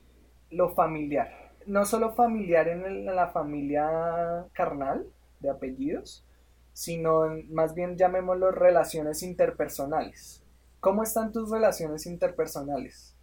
[0.49, 5.07] lo familiar, no solo familiar en, la familia carnal
[5.41, 6.25] de apellidos,
[6.73, 10.43] sino más bien llamémoslo relaciones interpersonales.
[10.81, 13.15] ¿Cómo están tus relaciones interpersonales?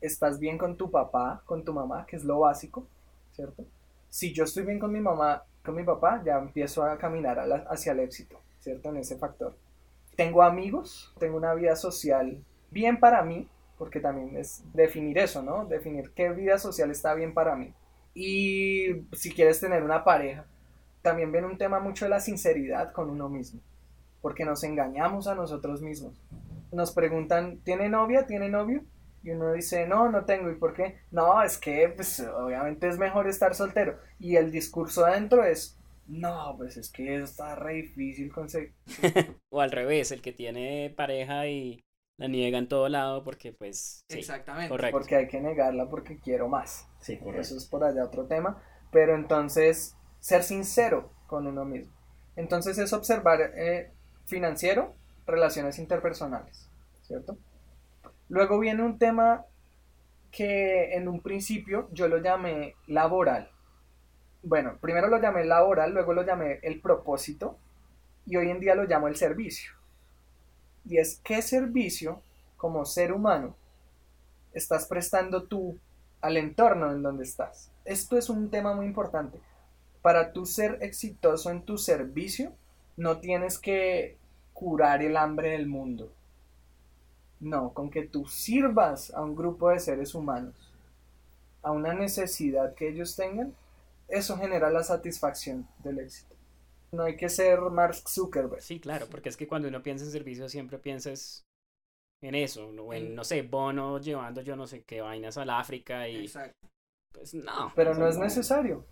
[0.00, 2.88] ¿Estás bien con tu papá, con tu mamá, que es lo básico,
[3.30, 3.64] ¿cierto?
[4.08, 7.92] Si yo estoy bien con mi mamá, con mi papá, ya empiezo a caminar hacia
[7.92, 8.88] el éxito, ¿cierto?
[8.88, 9.56] En ese factor.
[10.16, 13.48] Tengo amigos, tengo una vida social bien para mí,
[13.78, 15.66] porque también es definir eso, ¿no?
[15.66, 17.72] Definir qué vida social está bien para mí.
[18.12, 20.46] Y si quieres tener una pareja,
[21.00, 23.60] también viene un tema mucho de la sinceridad con uno mismo,
[24.20, 26.20] porque nos engañamos a nosotros mismos.
[26.72, 28.26] Nos preguntan, ¿tiene novia?
[28.26, 28.82] ¿Tiene novio?
[29.22, 30.50] Y uno dice, no, no tengo.
[30.50, 30.98] ¿Y por qué?
[31.12, 34.00] No, es que, pues, obviamente es mejor estar soltero.
[34.18, 35.75] Y el discurso adentro es,
[36.08, 38.74] no, pues es que está re difícil conseguir.
[39.50, 41.84] o al revés, el que tiene pareja y
[42.16, 44.04] la niega en todo lado porque pues...
[44.08, 44.70] Exactamente.
[44.70, 44.98] Correcto.
[44.98, 46.88] Porque hay que negarla porque quiero más.
[47.00, 47.40] Sí, correcto.
[47.42, 48.62] Eso es por allá otro tema.
[48.90, 51.94] Pero entonces, ser sincero con uno mismo.
[52.36, 53.92] Entonces es observar eh,
[54.26, 54.94] financiero,
[55.26, 56.70] relaciones interpersonales,
[57.02, 57.38] ¿cierto?
[58.28, 59.46] Luego viene un tema
[60.30, 63.50] que en un principio yo lo llamé laboral.
[64.48, 67.58] Bueno, primero lo llamé laboral, luego lo llamé el propósito
[68.26, 69.72] y hoy en día lo llamo el servicio
[70.84, 72.22] y es qué servicio
[72.56, 73.56] como ser humano
[74.54, 75.80] estás prestando tú
[76.20, 77.72] al entorno en donde estás.
[77.84, 79.40] Esto es un tema muy importante.
[80.00, 82.52] Para tú ser exitoso en tu servicio,
[82.96, 84.16] no tienes que
[84.52, 86.12] curar el hambre del mundo.
[87.40, 90.54] No, con que tú sirvas a un grupo de seres humanos,
[91.64, 93.52] a una necesidad que ellos tengan,
[94.08, 96.34] eso genera la satisfacción del éxito.
[96.92, 98.62] No hay que ser Mark Zuckerberg.
[98.62, 101.44] Sí, claro, porque es que cuando uno piensa en servicio siempre piensas
[102.22, 106.08] en eso, o en, no sé, Bono llevando yo no sé qué vainas al África
[106.08, 106.22] y...
[106.22, 106.68] Exacto.
[107.12, 107.72] Pues no.
[107.74, 108.84] Pero no es necesario.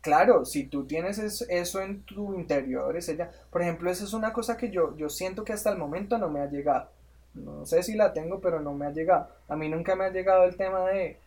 [0.00, 3.30] Claro, si tú tienes eso en tu interior, es ella.
[3.50, 6.28] Por ejemplo, esa es una cosa que yo, yo siento que hasta el momento no
[6.28, 6.90] me ha llegado.
[7.34, 9.28] No sé si la tengo, pero no me ha llegado.
[9.48, 11.18] A mí nunca me ha llegado el tema de,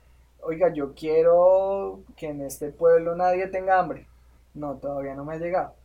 [0.44, 4.08] oiga, yo quiero que en este pueblo nadie tenga hambre.
[4.54, 5.76] No, todavía no me ha llegado.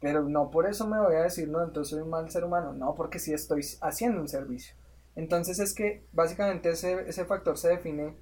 [0.00, 2.72] Pero no por eso me voy a decir, no, entonces soy un mal ser humano.
[2.72, 4.74] No, porque sí estoy haciendo un servicio.
[5.16, 8.14] Entonces es que básicamente ese, ese factor se define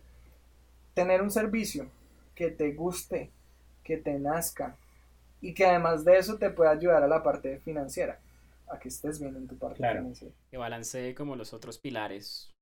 [0.95, 1.91] tener un servicio
[2.35, 3.31] que te guste,
[3.85, 4.77] que te nazca
[5.43, 8.19] y que además de eso te pueda ayudar a la parte financiera,
[8.69, 10.35] a que estés bien en tu parte financiera.
[10.51, 12.56] Que balancee como los otros pilares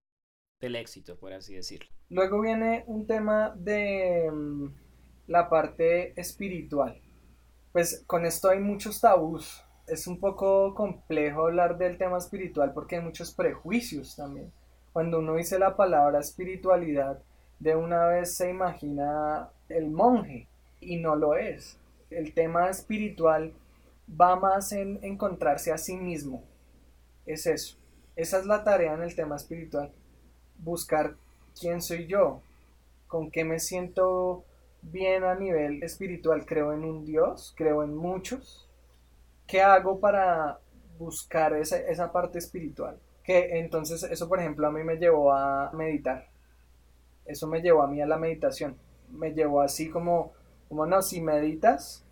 [0.76, 1.90] éxito, por así decirlo.
[2.10, 4.66] Luego viene un tema de mm,
[5.26, 7.00] la parte espiritual
[7.74, 9.64] pues con esto hay muchos tabús.
[9.88, 14.52] Es un poco complejo hablar del tema espiritual porque hay muchos prejuicios también.
[14.92, 17.20] Cuando uno dice la palabra espiritualidad,
[17.58, 20.46] de una vez se imagina el monje
[20.78, 21.76] y no lo es.
[22.10, 23.52] El tema espiritual
[24.08, 26.44] va más en encontrarse a sí mismo.
[27.26, 27.76] Es eso.
[28.14, 29.90] Esa es la tarea en el tema espiritual.
[30.58, 31.14] Buscar
[31.58, 32.40] quién soy yo,
[33.06, 34.44] con qué me siento
[34.82, 38.68] bien a nivel espiritual, creo en un Dios, creo en muchos.
[39.46, 40.58] ¿Qué hago para
[40.98, 42.98] buscar esa, esa parte espiritual?
[43.22, 46.28] Que entonces eso, por ejemplo, a mí me llevó a meditar.
[47.24, 48.76] Eso me llevó a mí a la meditación.
[49.10, 50.32] Me llevó así como,
[50.68, 52.04] como no, si meditas.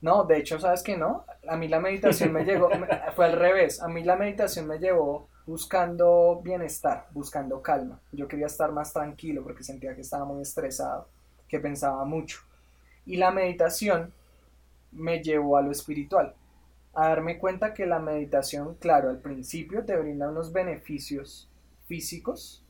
[0.00, 1.24] No, de hecho, ¿sabes que no?
[1.48, 2.68] A mí la meditación me llegó,
[3.14, 3.80] fue al revés.
[3.80, 8.00] A mí la meditación me llevó buscando bienestar, buscando calma.
[8.12, 11.08] Yo quería estar más tranquilo porque sentía que estaba muy estresado
[11.52, 12.40] que pensaba mucho.
[13.04, 14.10] Y la meditación
[14.90, 16.34] me llevó a lo espiritual,
[16.94, 21.50] a darme cuenta que la meditación, claro, al principio te brinda unos beneficios
[21.86, 22.64] físicos,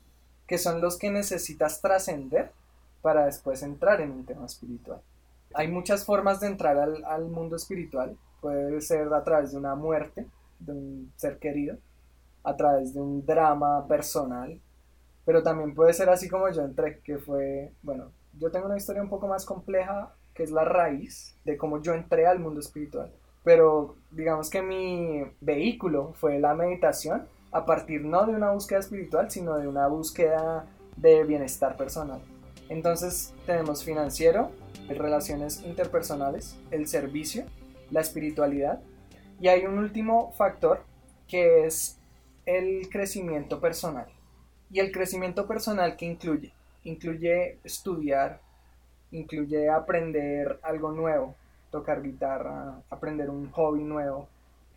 [0.48, 2.50] que son los que necesitas trascender
[3.02, 5.00] para después entrar en un tema espiritual.
[5.54, 9.76] Hay muchas formas de entrar al, al mundo espiritual, puede ser a través de una
[9.76, 10.26] muerte
[10.58, 11.76] de un ser querido,
[12.44, 14.60] a través de un drama personal,
[15.24, 19.02] pero también puede ser así como yo entré, que fue, bueno, yo tengo una historia
[19.02, 23.12] un poco más compleja, que es la raíz de cómo yo entré al mundo espiritual,
[23.44, 29.30] pero digamos que mi vehículo fue la meditación a partir no de una búsqueda espiritual,
[29.30, 30.66] sino de una búsqueda
[30.96, 32.20] de bienestar personal.
[32.68, 34.50] Entonces tenemos financiero,
[34.88, 37.44] relaciones interpersonales, el servicio,
[37.90, 38.80] la espiritualidad
[39.40, 40.84] y hay un último factor
[41.26, 41.98] que es
[42.46, 44.06] el crecimiento personal.
[44.70, 46.52] ¿Y el crecimiento personal que incluye?
[46.84, 48.40] Incluye estudiar,
[49.10, 51.34] incluye aprender algo nuevo,
[51.70, 54.28] tocar guitarra, aprender un hobby nuevo,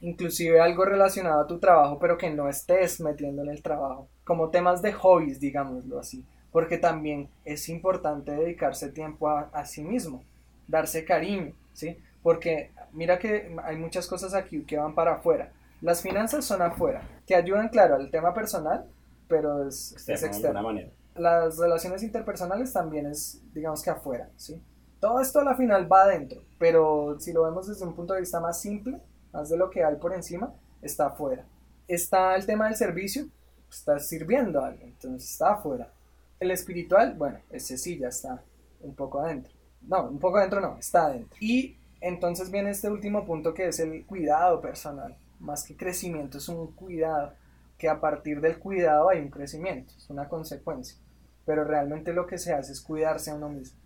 [0.01, 4.49] inclusive algo relacionado a tu trabajo, pero que no estés metiendo en el trabajo, como
[4.49, 10.24] temas de hobbies, digámoslo así, porque también es importante dedicarse tiempo a, a sí mismo,
[10.68, 11.97] darse cariño, ¿sí?
[12.22, 15.51] Porque mira que hay muchas cosas aquí que van para afuera,
[15.82, 18.86] las finanzas son afuera, que ayudan, claro, al tema personal,
[19.28, 20.61] pero es, es externo.
[20.61, 20.89] manera.
[21.15, 24.61] Las relaciones interpersonales también es, digamos que afuera, ¿sí?
[24.99, 28.21] Todo esto a la final va adentro, pero si lo vemos desde un punto de
[28.21, 28.99] vista más simple,
[29.32, 31.45] más de lo que hay por encima, está afuera.
[31.88, 33.28] Está el tema del servicio,
[33.69, 35.91] está sirviendo a alguien, entonces está afuera.
[36.39, 38.41] El espiritual, bueno, ese sí ya está
[38.82, 39.53] un poco adentro.
[39.82, 41.38] No, un poco adentro no, está adentro.
[41.39, 45.15] Y entonces viene este último punto que es el cuidado personal
[45.45, 47.33] más que crecimiento, es un cuidado,
[47.77, 50.97] que a partir del cuidado hay un crecimiento, es una consecuencia,
[51.45, 53.79] pero realmente lo que se hace es cuidarse a uno mismo.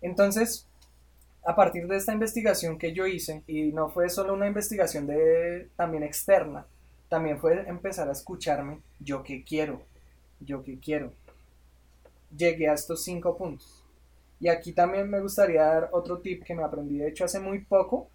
[0.00, 0.66] Entonces,
[1.44, 5.68] a partir de esta investigación que yo hice, y no fue solo una investigación de,
[5.76, 6.66] también externa,
[7.08, 9.82] también fue empezar a escucharme, yo qué quiero,
[10.38, 11.12] yo qué quiero.
[12.36, 13.84] Llegué a estos cinco puntos.
[14.38, 17.64] Y aquí también me gustaría dar otro tip que me aprendí, de hecho, hace muy
[17.64, 18.08] poco,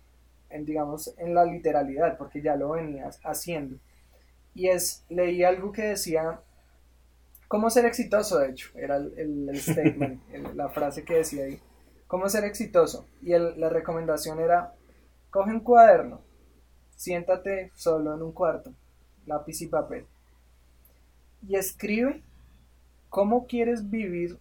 [0.55, 3.77] en, digamos, en la literalidad, porque ya lo venías haciendo.
[4.53, 6.39] Y es, leí algo que decía,
[7.47, 8.39] ¿cómo ser exitoso?
[8.39, 10.21] De hecho, era el, statement,
[10.55, 11.59] la frase que decía ahí,
[12.07, 13.05] ¿cómo ser exitoso?
[13.21, 14.73] Y la recomendación era,
[15.29, 16.21] coge un cuaderno,
[16.95, 18.73] siéntate solo en un cuarto,
[19.25, 20.05] lápiz y papel,
[21.47, 22.23] y escribe
[23.09, 24.39] cómo quieres vivir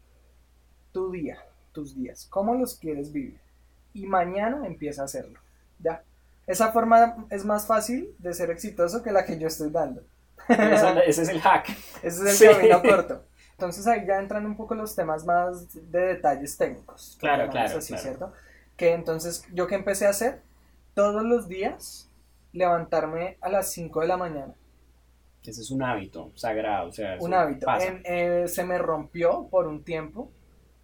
[0.92, 1.38] tu día,
[1.72, 3.40] tus días, cómo los quieres vivir.
[3.92, 5.43] Y mañana empieza a hacerlo.
[5.84, 6.02] Ya.
[6.46, 10.02] Esa forma es más fácil de ser exitoso que la que yo estoy dando.
[11.06, 11.68] ese es el hack.
[12.02, 13.24] Ese es el camino corto.
[13.52, 17.16] Entonces ahí ya entran un poco los temas más de detalles técnicos.
[17.20, 18.32] Claro, claro, así, ¿cierto?
[18.76, 20.42] Que entonces yo que empecé a hacer
[20.94, 22.10] todos los días
[22.52, 24.54] levantarme a las 5 de la mañana.
[25.44, 27.66] Ese es un hábito sagrado, o sea, un hábito.
[28.04, 30.30] Eh, se me rompió por un tiempo.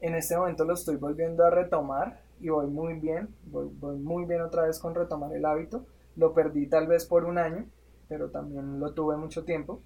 [0.00, 4.40] En este momento lo estoy volviendo a retomar y voy muy bien, voy, muy bien
[4.40, 5.84] otra vez con retomar el hábito.
[6.16, 7.66] Lo perdí tal vez por un año,
[8.08, 9.80] pero también lo tuve mucho tiempo.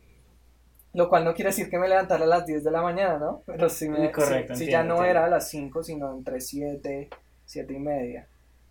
[0.93, 3.43] Lo cual no quiere decir que me levantara a las 10 de la mañana, ¿no?
[3.47, 4.13] Pero si, me,
[4.55, 7.11] si, ya no era a las 5, sino entre 7,
[7.45, 8.29] 7 y media.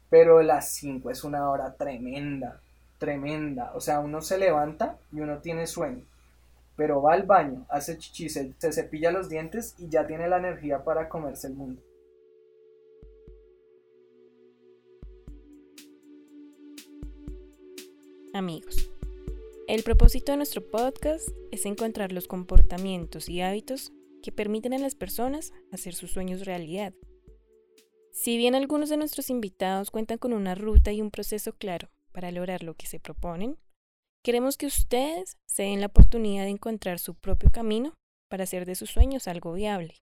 [0.10, 2.62] Pero las 5 es una hora tremenda,
[2.98, 3.74] tremenda.
[3.76, 6.06] O sea, uno se levanta y uno tiene sueño.
[6.78, 10.86] Pero va al baño, hace chichi, se cepilla los dientes y ya tiene la energía
[10.86, 11.82] para comerse el mundo.
[18.36, 18.90] Amigos,
[19.68, 23.92] el propósito de nuestro podcast es encontrar los comportamientos y hábitos
[24.24, 26.96] que permiten a las personas hacer sus sueños realidad.
[28.12, 32.32] Si bien algunos de nuestros invitados cuentan con una ruta y un proceso claro para
[32.32, 33.60] lograr lo que se proponen,
[34.24, 37.94] queremos que ustedes se den la oportunidad de encontrar su propio camino
[38.30, 40.02] para hacer de sus sueños algo viable.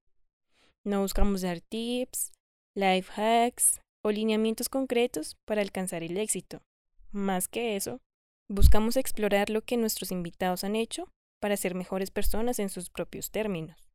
[0.86, 2.32] No buscamos dar tips,
[2.75, 6.61] life hacks o lineamientos concretos para alcanzar el éxito.
[7.11, 7.99] Más que eso,
[8.54, 11.08] Buscamos explorar lo que nuestros invitados han hecho
[11.39, 13.89] para ser mejores personas en sus propios términos.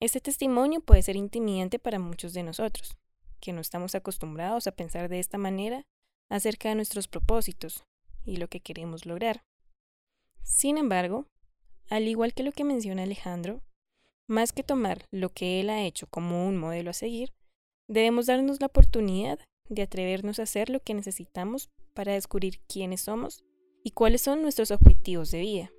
[0.00, 2.96] Este testimonio puede ser intimidante para muchos de nosotros,
[3.38, 5.84] que no estamos acostumbrados a pensar de esta manera
[6.28, 7.84] acerca de nuestros propósitos
[8.24, 9.44] y lo que queremos lograr.
[10.42, 11.28] Sin embargo,
[11.88, 13.60] al igual que lo que menciona Alejandro,
[14.26, 17.32] más que tomar lo que él ha hecho como un modelo a seguir,
[17.86, 23.44] debemos darnos la oportunidad de atrevernos a hacer lo que necesitamos para descubrir quiénes somos
[23.82, 25.72] y cuáles son nuestros objetivos de vida.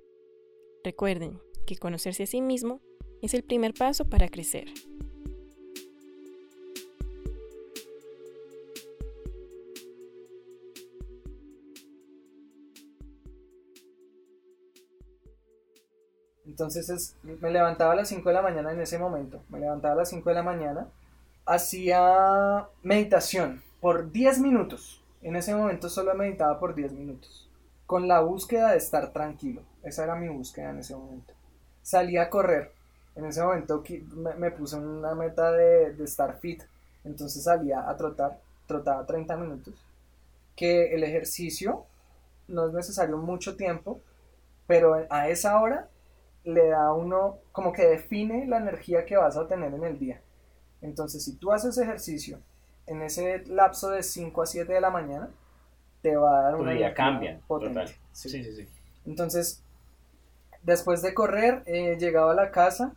[0.84, 2.80] Recuerden que conocerse a sí mismo
[3.22, 4.68] es el primer paso para crecer.
[16.46, 19.94] Entonces es, me levantaba a las 5 de la mañana en ese momento, me levantaba
[19.94, 20.86] a las 5 de la mañana,
[21.46, 27.48] hacía meditación por 10 minutos, en ese momento solo meditaba por 10 minutos,
[27.86, 29.62] con la búsqueda de estar tranquilo.
[29.82, 31.32] Esa era mi búsqueda en ese momento.
[31.80, 32.72] Salí a correr.
[33.16, 33.82] En ese momento
[34.36, 36.62] me, puse una meta de, de estar fit.
[37.04, 39.82] Entonces salía a trotar, trotaba 30 minutos.
[40.54, 41.86] Que el ejercicio
[42.46, 44.02] no es necesario mucho tiempo,
[44.66, 45.88] pero a esa hora
[46.44, 50.20] le da uno como que define la energía que vas a tener en el día.
[50.82, 52.40] Entonces, si tú haces ejercicio
[52.86, 55.30] en ese lapso de 5 a 7 de la mañana,
[56.02, 57.88] te va a dar una día cambia, Total.
[58.12, 58.28] Sí.
[58.28, 58.68] sí, sí,
[59.06, 59.62] Entonces,
[60.62, 62.94] después de correr, eh, llegaba a la casa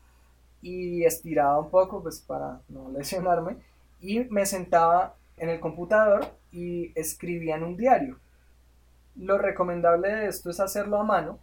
[0.62, 3.58] y estiraba un poco, pues para no lesionarme,
[4.02, 8.20] y me sentaba en el computador y escribía en un diario.
[9.16, 11.40] Lo recomendable de esto es hacerlo a mano,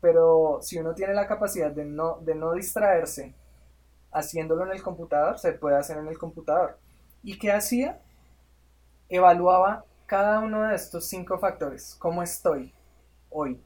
[0.00, 3.34] pero si uno tiene la capacidad de no, de no distraerse
[4.12, 6.78] haciéndolo en el computador, se puede hacer en el computador.
[7.22, 8.00] ¿Y qué hacía?
[9.08, 11.96] Evaluaba cada uno de estos cinco factores.
[11.98, 12.72] ¿Cómo estoy
[13.30, 13.60] hoy?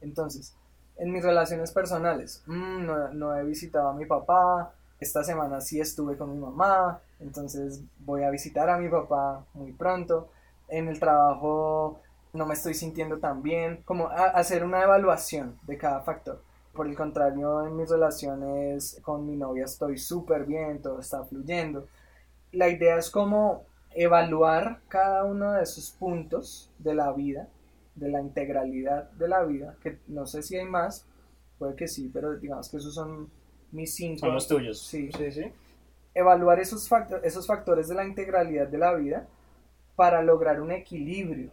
[0.00, 0.54] Entonces,
[0.96, 5.80] en mis relaciones personales, mm, no, no, he visitado a mi papá, esta semana sí
[5.80, 10.30] estuve con mi mamá, entonces voy a visitar a mi papá muy pronto.
[10.68, 12.00] En el trabajo
[12.32, 16.40] no me estoy sintiendo tan bien, como hacer una evaluación de cada factor.
[16.72, 21.86] Por el contrario, en mis relaciones con mi novia estoy súper bien, todo está fluyendo.
[22.52, 27.48] La idea es como evaluar cada uno de esos puntos de la vida,
[27.94, 31.06] de la integralidad de la vida, que no sé si hay más,
[31.58, 33.30] puede que sí, pero digamos que esos son
[33.70, 34.20] mis cinco.
[34.20, 34.80] Son los tuyos.
[34.80, 35.44] Sí, sí, sí.
[36.14, 36.88] Evaluar esos,
[37.22, 39.26] esos factores de la integralidad de la vida
[39.96, 41.52] para lograr un equilibrio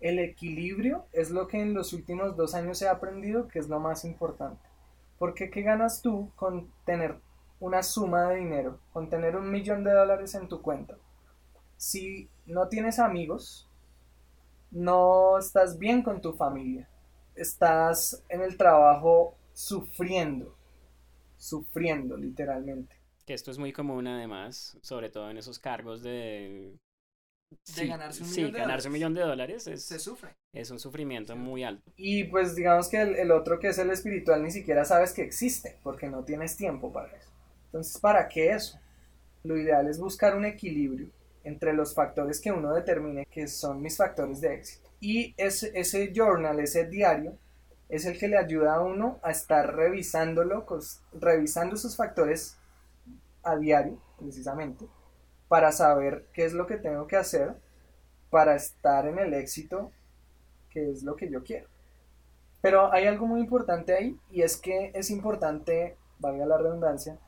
[0.00, 3.80] el equilibrio es lo que en los últimos dos años he aprendido que es lo
[3.80, 4.62] más importante.
[5.18, 7.16] Porque ¿qué ganas tú con tener
[7.60, 10.96] una suma de dinero, con tener un millón de dólares en tu cuenta?
[11.76, 13.68] Si no tienes amigos,
[14.70, 16.88] no estás bien con tu familia,
[17.34, 20.56] estás en el trabajo sufriendo,
[21.36, 22.96] sufriendo literalmente.
[23.26, 26.78] Que esto es muy común además, sobre todo en esos cargos de
[27.76, 30.36] de ganarse un millón de ganarse un millón de dólares es, se sufre.
[30.52, 31.82] Es un sufrimiento muy alto.
[31.96, 35.78] Y pues digamos que el, otro que es el espiritual ni siquiera sabes que existe,
[35.82, 37.27] porque no tienes tiempo para eso.
[37.68, 38.78] Entonces, ¿para qué eso?
[39.44, 41.08] Lo ideal es buscar un equilibrio
[41.44, 44.90] entre los factores que uno determine que son mis factores de éxito.
[45.00, 47.38] Y ese, ese journal, ese diario,
[47.88, 50.66] es el que le ayuda a uno a estar revisándolo,
[51.12, 52.58] revisando sus factores
[53.42, 54.86] a diario, precisamente,
[55.48, 57.54] para saber qué es lo que tengo que hacer
[58.30, 59.90] para estar en el éxito
[60.70, 61.66] que es lo que yo quiero.
[62.60, 67.18] Pero hay algo muy importante ahí y es que es importante, valga la redundancia,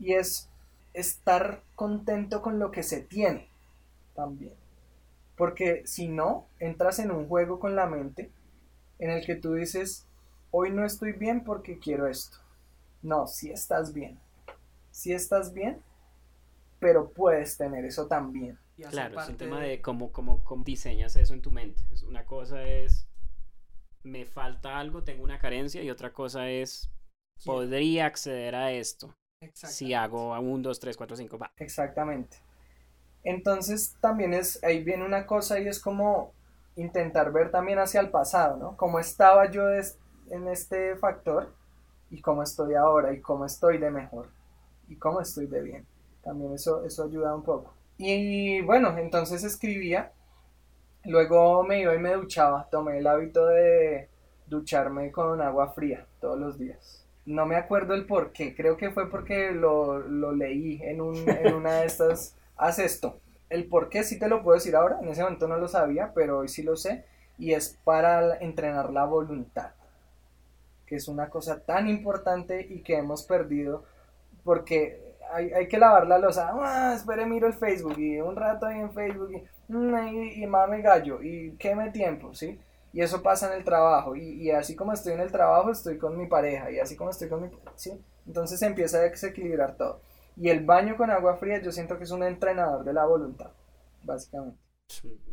[0.00, 0.48] y es
[0.94, 3.48] estar contento con lo que se tiene
[4.14, 4.54] también.
[5.36, 8.30] Porque si no, entras en un juego con la mente
[8.98, 10.06] en el que tú dices,
[10.50, 12.38] hoy no estoy bien porque quiero esto.
[13.02, 14.18] No, si estás bien.
[14.90, 15.80] Si estás bien,
[16.78, 18.58] pero puedes tener eso también.
[18.90, 21.82] Claro, es un tema de, cómo, cómo, cómo, diseñas eso en tu mente.
[22.06, 23.06] Una cosa es,
[24.02, 26.90] me falta algo, tengo una carencia, y otra cosa es,
[27.44, 29.14] podría acceder a esto
[29.54, 31.52] si hago a 1, 2, 3, 4, 5, va.
[31.56, 32.36] Exactamente.
[33.24, 36.32] Entonces también es, ahí viene una cosa y es como
[36.76, 38.76] intentar ver también hacia el pasado, ¿no?
[38.76, 41.52] Cómo estaba yo en este factor
[42.10, 44.28] y cómo estoy ahora y cómo estoy de mejor
[44.88, 45.86] y cómo estoy de bien.
[46.22, 47.72] También eso, eso ayuda un poco.
[47.98, 50.12] Y bueno, entonces escribía,
[51.04, 54.08] luego me iba y me duchaba, tomé el hábito de
[54.46, 56.99] ducharme con agua fría todos los días.
[57.30, 61.16] No me acuerdo el por qué, creo que fue porque lo, lo leí en, un,
[61.28, 63.20] en una de estas, haz esto.
[63.48, 66.10] El por qué sí te lo puedo decir ahora, en ese momento no lo sabía,
[66.12, 67.04] pero hoy sí lo sé,
[67.38, 69.70] y es para entrenar la voluntad,
[70.86, 73.84] que es una cosa tan importante y que hemos perdido
[74.42, 76.50] porque hay, hay que lavar la losa.
[76.52, 80.82] Ah, espere, miro el Facebook y un rato ahí en Facebook y, mm, y, mame
[80.82, 82.58] gallo y queme tiempo, ¿sí?
[82.92, 84.16] Y eso pasa en el trabajo.
[84.16, 86.70] Y, y, así como estoy en el trabajo, estoy con mi pareja.
[86.70, 87.50] Y así como estoy con mi...
[87.76, 87.92] ¿sí?
[88.26, 90.02] Entonces empieza a desequilibrar todo.
[90.36, 93.50] Y el baño con agua fría yo siento que es un entrenador de la voluntad,
[94.02, 94.58] básicamente.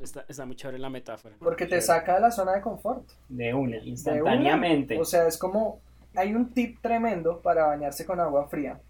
[0.01, 1.35] Está, está muy chévere la metáfora.
[1.39, 3.09] Porque te saca de la zona de confort.
[3.27, 4.99] De una, instantáneamente.
[4.99, 5.81] O sea, es como...
[6.15, 8.81] Hay un tip tremendo para bañarse con agua fría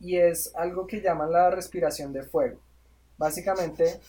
[0.00, 2.58] y es algo que llaman la respiración de fuego.
[3.18, 4.00] Básicamente,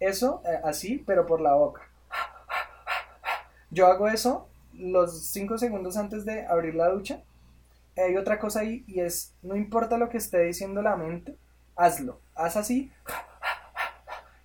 [0.00, 1.82] eso eh, así, pero por la boca.
[3.76, 7.22] Yo hago eso los 5 segundos antes de abrir la ducha,
[7.94, 11.36] hay otra cosa ahí y es, no importa lo que esté diciendo la mente,
[11.74, 12.22] hazlo.
[12.34, 12.90] Haz así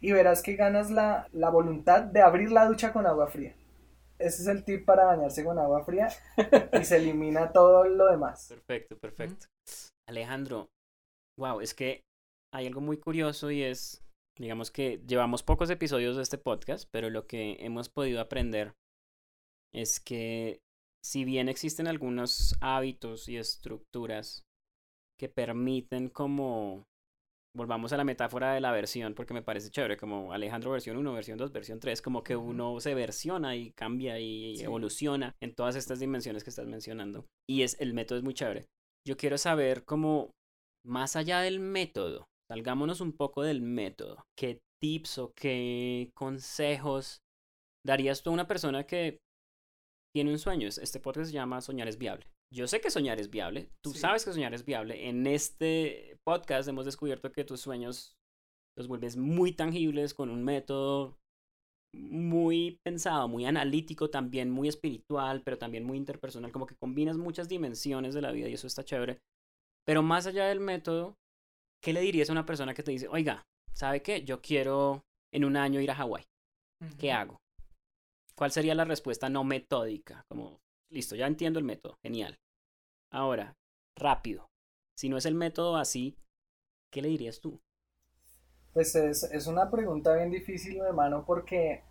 [0.01, 3.55] y verás que ganas la, la voluntad de abrir la ducha con agua fría.
[4.19, 6.09] Ese es el tip para bañarse con agua fría
[6.73, 8.47] y se elimina todo lo demás.
[8.49, 9.45] Perfecto, perfecto.
[10.09, 10.69] Alejandro,
[11.39, 12.03] wow, es que
[12.53, 14.03] hay algo muy curioso y es,
[14.38, 18.73] digamos que llevamos pocos episodios de este podcast, pero lo que hemos podido aprender
[19.74, 20.59] es que
[21.03, 24.43] si bien existen algunos hábitos y estructuras
[25.19, 26.86] que permiten como
[27.55, 31.13] volvamos a la metáfora de la versión, porque me parece chévere, como Alejandro versión 1,
[31.13, 35.76] versión 2, versión 3, como que uno se versiona y cambia y evoluciona en todas
[35.76, 37.26] estas dimensiones que estás mencionando.
[37.49, 38.65] Y es, el método es muy chévere.
[39.05, 40.32] Yo quiero saber cómo,
[40.86, 47.19] más allá del método, salgámonos un poco del método, qué tips o qué consejos
[47.86, 49.17] darías tú a una persona que
[50.14, 50.68] tiene un sueño.
[50.68, 52.28] Este podcast se llama Soñar es viable.
[52.53, 55.07] Yo sé que soñar es viable, tú sabes que soñar es viable.
[55.07, 58.18] En este podcast hemos descubierto que tus sueños
[58.78, 61.18] los vuelves muy tangibles con un método
[61.93, 67.47] muy pensado, muy analítico, también muy espiritual, pero también muy interpersonal, como que combinas muchas
[67.47, 69.20] dimensiones de la vida y eso está chévere.
[69.86, 71.16] Pero más allá del método,
[71.82, 73.43] ¿qué le dirías a una persona que te dice, oiga,
[73.74, 74.24] ¿sabe qué?
[74.24, 75.03] Yo quiero
[75.34, 76.26] en un año ir a Hawái.
[76.97, 77.40] ¿Qué hago?
[78.36, 80.25] ¿Cuál sería la respuesta no metódica?
[80.27, 80.59] Como,
[80.89, 82.39] listo, ya entiendo el método, genial.
[83.11, 83.55] Ahora,
[83.95, 84.49] rápido.
[84.95, 86.17] Si no es el método así,
[86.91, 87.59] ¿qué le dirías tú?
[88.73, 91.84] Pues es, es una pregunta bien difícil, hermano, porque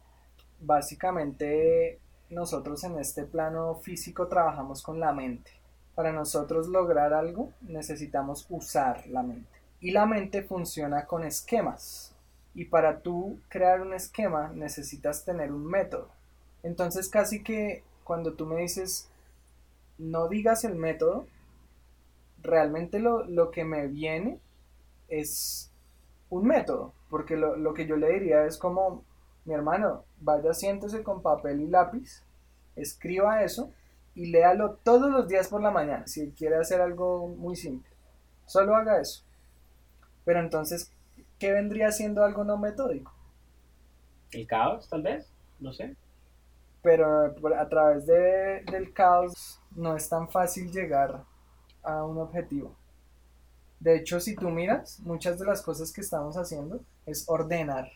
[0.61, 5.51] básicamente nosotros en este plano físico trabajamos con la mente.
[5.95, 9.51] Para nosotros lograr algo necesitamos usar la mente.
[9.81, 12.15] Y la mente funciona con esquemas.
[12.55, 16.09] Y para tú crear un esquema necesitas tener un método.
[16.63, 19.09] Entonces casi que cuando tú me dices
[19.99, 21.27] no digas el método,
[22.43, 24.41] realmente lo, lo que me viene
[25.09, 25.71] es
[26.31, 29.05] un método, porque lo, lo, que yo le diría es como,
[29.45, 32.23] mi hermano, vaya, siéntese con papel y lápiz,
[32.77, 33.71] escriba eso
[34.15, 37.91] y léalo todos los días por la mañana, si quiere hacer algo muy simple.
[38.47, 39.23] Solo haga eso.
[40.25, 40.91] Pero entonces,
[41.39, 43.13] ¿qué vendría siendo algo no metódico?
[44.33, 45.95] El caos, tal vez, no sé
[46.83, 51.25] pero a través de, del caos no es tan fácil llegar
[51.83, 52.75] a un objetivo.
[53.79, 57.91] De hecho, si tú miras, muchas de las cosas que estamos haciendo es ordenar,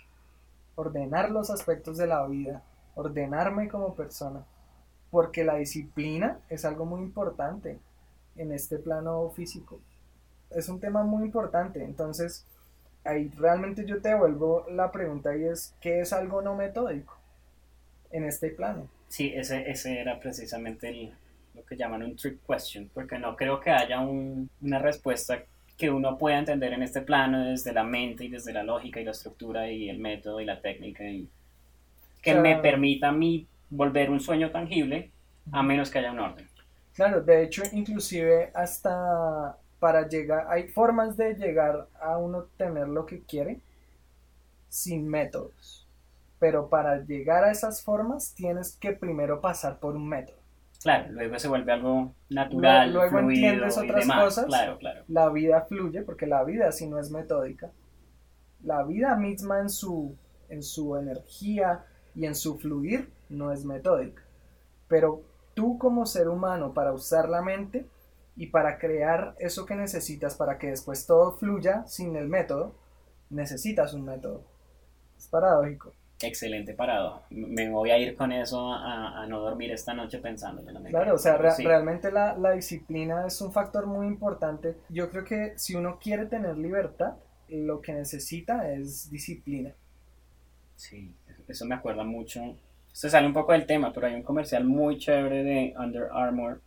[0.76, 2.62] ordenar los aspectos de la vida,
[2.95, 4.45] ordenarme como persona,
[5.11, 7.78] porque la disciplina es algo muy importante
[8.37, 9.78] en este plano físico.
[10.51, 12.47] Es un tema muy importante, entonces
[13.05, 17.13] ahí realmente yo te devuelvo la pregunta y es, ¿qué es algo no metódico?
[18.14, 18.88] En este plano.
[19.08, 21.12] Sí, ese, ese era precisamente
[21.54, 25.42] lo que llaman un trick question, porque no creo que haya una respuesta
[25.76, 29.04] que uno pueda entender en este plano desde la mente y desde la lógica y
[29.04, 31.28] la estructura y el método y la técnica y
[32.22, 35.10] que me permita a mí volver un sueño tangible
[35.50, 36.48] a menos que haya un orden.
[36.94, 43.04] Claro, de hecho inclusive hasta para llegar, hay formas de llegar a uno tener lo
[43.04, 43.58] que quiere
[44.68, 45.84] sin métodos
[46.45, 50.36] pero para llegar a esas formas tienes que primero pasar por un método.
[50.82, 52.92] Claro, luego se vuelve algo natural.
[52.92, 54.45] Luego, entiendes otras cosas.
[54.45, 55.05] Claro, claro.
[55.09, 57.72] La vida fluye, porque la vida si no es metódica.
[58.62, 60.18] La vida misma en su,
[60.51, 64.22] en su energía y en su fluir no es metódica.
[64.86, 65.22] Pero
[65.55, 67.88] tú como ser humano, para usar la mente
[68.36, 72.74] y para crear eso que necesitas para que después todo fluya sin el método,
[73.30, 74.45] necesitas un método.
[75.16, 75.95] Es paradójico.
[76.27, 77.22] Excelente parado.
[77.31, 80.62] Me voy a ir con eso a, no dormir esta noche pensando.
[80.91, 84.77] claro, o sea, realmente la, la, disciplina es un factor muy importante.
[84.89, 87.14] Yo creo que si uno quiere tener libertad,
[87.49, 89.72] lo que necesita es disciplina.
[90.77, 91.12] Sí,
[91.49, 92.41] eso me acuerda mucho.
[92.93, 96.61] Esto sale un poco del tema, pero hay un comercial muy chévere de Under Armour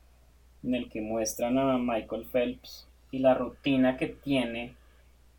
[0.64, 4.76] en el que muestran a Michael Phelps y la rutina que tiene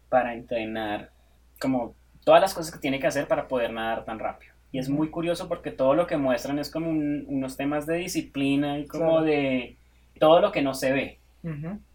[0.09, 1.11] para entrenar
[1.61, 1.95] como
[2.29, 4.53] todas las cosas que tiene que hacer para poder nadar tan rápido.
[4.71, 8.79] Y es muy curioso porque todo lo que muestran es como unos temas de disciplina
[8.79, 9.79] y como de
[10.21, 11.19] todo lo que no se ve.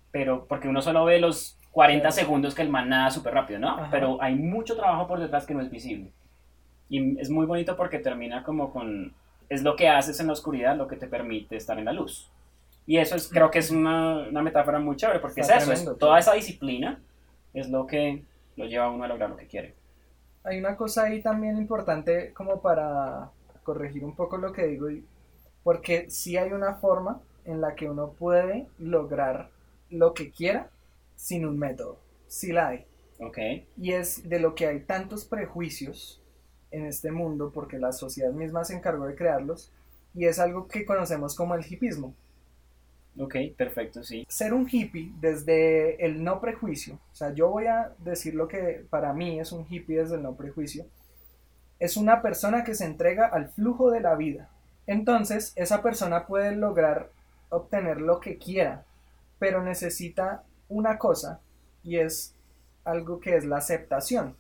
[0.09, 3.87] Pero porque uno solo ve los 40 segundos que el man nada súper rápido, ¿no?
[3.91, 6.09] Pero hay mucho trabajo por detrás que no es visible.
[6.89, 9.13] Y es muy bonito porque termina como con...
[9.49, 12.31] Es lo que haces en la oscuridad lo que te permite estar en la luz.
[12.87, 15.87] Y eso es, creo que es una, una metáfora muy chévere porque es eso, es,
[15.99, 16.99] toda esa disciplina
[17.53, 18.23] es lo que
[18.55, 19.82] lo lleva a uno a lograr lo que quiere
[20.43, 23.31] hay una cosa ahí también importante como para
[23.63, 24.87] corregir un poco lo que digo.
[25.63, 29.49] porque sí hay una forma en la que uno puede lograr
[29.89, 30.69] lo que quiera
[31.15, 31.99] sin un método.
[32.27, 32.85] Sí la hay.
[33.77, 36.21] Y es de lo que hay tantos prejuicios
[36.71, 39.71] en este mundo, porque la sociedad misma se encargó de crearlos,
[40.13, 42.15] y es algo que conocemos como el hipismo.
[43.17, 44.25] Ok, perfecto, sí.
[44.27, 48.85] Ser un hippie desde el no prejuicio, o sea, yo voy a decir lo que
[48.89, 50.85] para mí es un hippie desde el no prejuicio,
[51.79, 54.49] es una persona que se entrega al flujo de la vida.
[54.87, 57.11] Entonces, esa persona puede lograr
[57.49, 58.83] obtener lo que quiera,
[59.37, 61.39] pero necesita una cosa
[61.83, 62.33] y es
[62.83, 64.35] algo que es la aceptación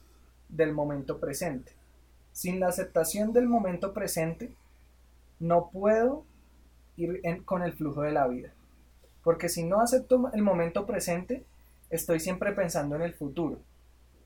[0.49, 1.73] del momento presente.
[2.31, 4.55] Sin la aceptación del momento presente,
[5.39, 6.25] no puedo
[6.97, 8.53] ir con el flujo de la vida.
[9.23, 11.45] Porque si no acepto el momento presente,
[11.89, 13.59] estoy siempre pensando en el futuro,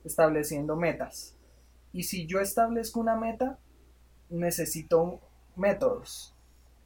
[0.04, 1.36] estableciendo metas.
[1.92, 3.58] Y si yo establezco una meta,
[4.28, 5.20] necesito
[5.56, 6.34] métodos.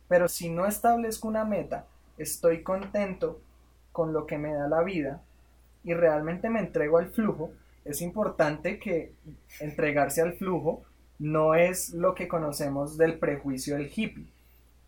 [0.09, 1.87] Pero si no establezco una meta,
[2.19, 3.41] estoy contento
[3.93, 5.23] con lo que me da la vida
[5.85, 7.53] y realmente me entrego al flujo,
[7.85, 9.15] es importante que
[9.61, 10.85] entregarse al flujo
[11.19, 14.27] no es lo que conocemos del prejuicio del hippie,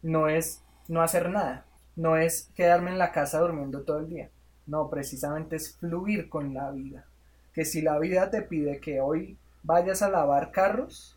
[0.03, 1.65] no es no hacer nada,
[1.97, 4.31] no es quedarme en la casa durmiendo todo el día.
[4.67, 7.05] No, precisamente es fluir con la vida.
[7.53, 11.17] Que si la vida te pide que hoy vayas a lavar carros,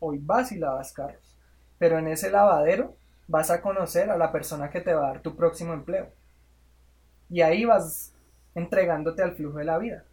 [0.00, 1.36] hoy vas y lavas carros.
[1.78, 5.22] Pero en ese lavadero vas a conocer a la persona que te va a dar
[5.22, 6.10] tu próximo empleo.
[7.30, 8.12] Y ahí vas
[8.54, 10.04] entregándote al flujo de la vida.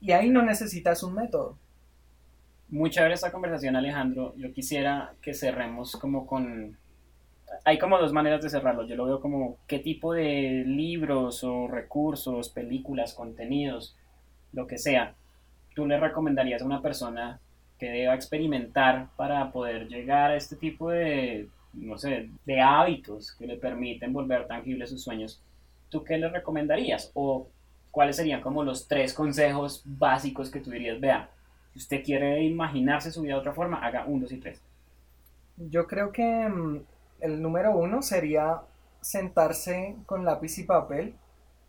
[0.00, 1.58] Y ahí no necesitas un método.
[2.68, 4.34] Muy chévere esta conversación, Alejandro.
[4.36, 6.78] Yo quisiera que cerremos como con
[7.64, 8.86] hay como dos maneras de cerrarlo.
[8.86, 13.96] Yo lo veo como qué tipo de libros o recursos, películas, contenidos,
[14.52, 15.14] lo que sea,
[15.74, 17.40] tú le recomendarías a una persona
[17.78, 23.46] que deba experimentar para poder llegar a este tipo de, no sé, de hábitos que
[23.46, 25.40] le permiten volver tangibles sus sueños.
[25.88, 27.10] ¿Tú qué le recomendarías?
[27.14, 27.48] ¿O
[27.90, 31.30] cuáles serían como los tres consejos básicos que tú dirías, vea,
[31.72, 34.60] si usted quiere imaginarse su vida de otra forma, haga uno, dos y tres?
[35.56, 36.80] Yo creo que mm,
[37.20, 38.62] el número uno sería
[39.00, 41.14] sentarse con lápiz y papel,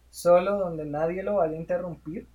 [0.10, 2.28] solo donde nadie lo vaya a interrumpir,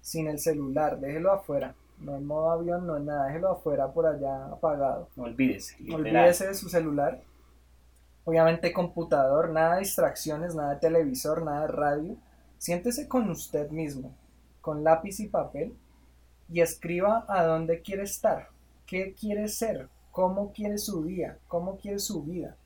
[0.00, 1.74] sin el celular, déjelo afuera.
[1.98, 5.08] No en modo avión, no en nada, déjelo afuera por allá apagado.
[5.16, 5.76] No olvídese.
[5.92, 7.20] Olvídese de su celular.
[8.24, 12.16] Obviamente computador, nada de distracciones, nada de televisor, nada de radio.
[12.56, 14.14] Siéntese con usted mismo,
[14.60, 15.74] con lápiz y papel,
[16.48, 18.48] y escriba a dónde quiere estar,
[18.86, 22.56] qué quiere ser, cómo quiere su día, cómo quiere su vida.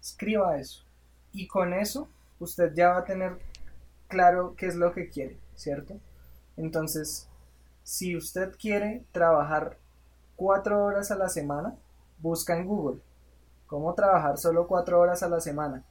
[0.00, 0.84] Escriba eso.
[1.32, 2.08] Y con eso
[2.38, 3.38] usted ya va a tener
[4.08, 5.98] claro qué es lo que quiere, ¿cierto?
[6.56, 7.28] Entonces,
[7.82, 9.78] si usted quiere trabajar
[10.36, 11.76] cuatro horas a la semana,
[12.18, 13.00] busca en Google
[13.72, 15.82] cómo trabajar solo cuatro horas a la semana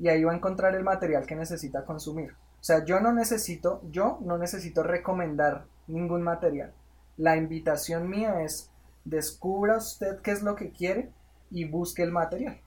[0.00, 2.32] y ahí va a encontrar el material que necesita consumir.
[2.32, 6.72] O sea, yo no necesito, yo no necesito recomendar ningún material.
[7.16, 8.70] La invitación mía es
[9.10, 11.10] descubra usted qué es lo que quiere
[11.50, 12.60] y busque el material.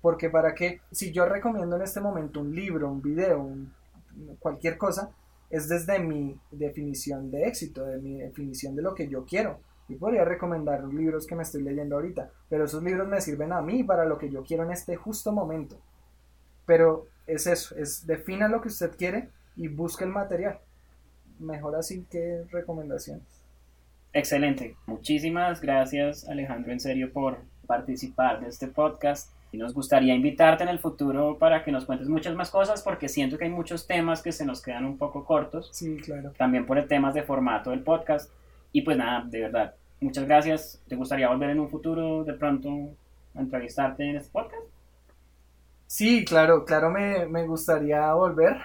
[0.00, 3.54] Porque para qué, si yo recomiendo en este momento un libro, un video,
[4.38, 5.10] cualquier cosa,
[5.50, 9.58] es desde mi definición de éxito, de mi definición de lo que yo quiero.
[9.88, 13.60] Y podría recomendar libros que me estoy leyendo ahorita, pero esos libros me sirven a
[13.60, 15.76] mí para lo que yo quiero en este justo momento.
[16.64, 20.60] Pero es eso, es defina lo que usted quiere y busque el material.
[21.40, 23.39] Mejor así que recomendaciones.
[24.12, 24.76] Excelente.
[24.86, 29.32] Muchísimas gracias Alejandro en serio por participar de este podcast.
[29.52, 33.08] Y nos gustaría invitarte en el futuro para que nos cuentes muchas más cosas porque
[33.08, 35.70] siento que hay muchos temas que se nos quedan un poco cortos.
[35.72, 36.32] Sí, claro.
[36.36, 38.30] También por el temas de formato del podcast.
[38.72, 40.80] Y pues nada, de verdad, muchas gracias.
[40.88, 42.68] ¿Te gustaría volver en un futuro de pronto
[43.34, 44.62] a entrevistarte en este podcast?
[45.86, 48.56] Sí, claro, claro, me, me gustaría volver.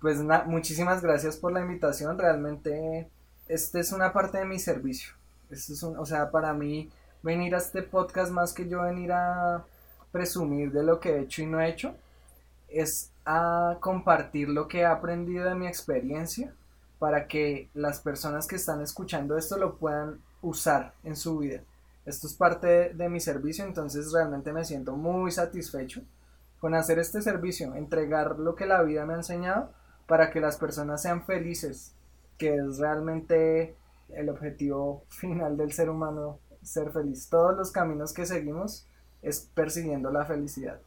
[0.00, 2.18] Pues muchísimas gracias por la invitación.
[2.18, 3.08] Realmente
[3.48, 5.12] esta es una parte de mi servicio.
[5.50, 6.90] Esto es o sea, para mí
[7.22, 9.64] venir a este podcast más que yo venir a
[10.12, 11.94] presumir de lo que he hecho y no he hecho,
[12.68, 16.54] es a compartir lo que he aprendido de mi experiencia
[16.98, 21.60] para que las personas que están escuchando esto lo puedan usar en su vida.
[22.06, 26.02] Esto es parte de, mi servicio, entonces realmente me siento muy satisfecho
[26.60, 29.72] con hacer este servicio, entregar lo que la vida me ha enseñado
[30.06, 31.95] para que las personas sean felices,
[32.38, 33.74] que es realmente
[34.14, 37.28] el objetivo final del ser humano, ser feliz.
[37.28, 38.86] Todos los caminos que seguimos
[39.22, 40.80] es persiguiendo la felicidad.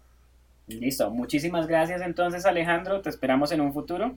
[0.67, 4.15] Listo, muchísimas gracias entonces Alejandro, te esperamos en un futuro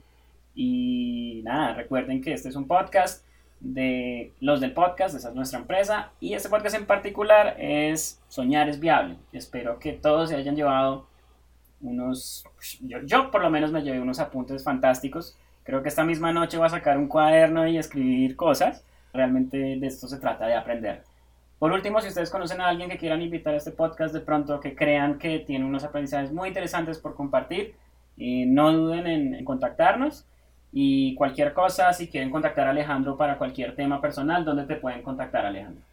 [0.53, 3.25] y nada, recuerden que este es un podcast
[3.59, 8.67] de los del podcast, esa es nuestra empresa, y este podcast en particular es Soñar
[8.67, 9.17] es Viable.
[9.31, 11.07] Espero que todos se hayan llevado
[11.81, 12.45] unos,
[12.81, 15.37] yo, yo por lo menos me llevé unos apuntes fantásticos.
[15.63, 18.85] Creo que esta misma noche voy a sacar un cuaderno y escribir cosas.
[19.13, 21.03] Realmente de esto se trata de aprender.
[21.59, 24.59] Por último, si ustedes conocen a alguien que quieran invitar a este podcast de pronto,
[24.59, 27.75] que crean que tiene unos aprendizajes muy interesantes por compartir,
[28.17, 30.27] eh, no duden en, contactarnos.
[30.73, 35.03] Y cualquier cosa, si quieren contactar a Alejandro para cualquier tema personal, ¿dónde te pueden
[35.03, 35.83] contactar, Alejandro?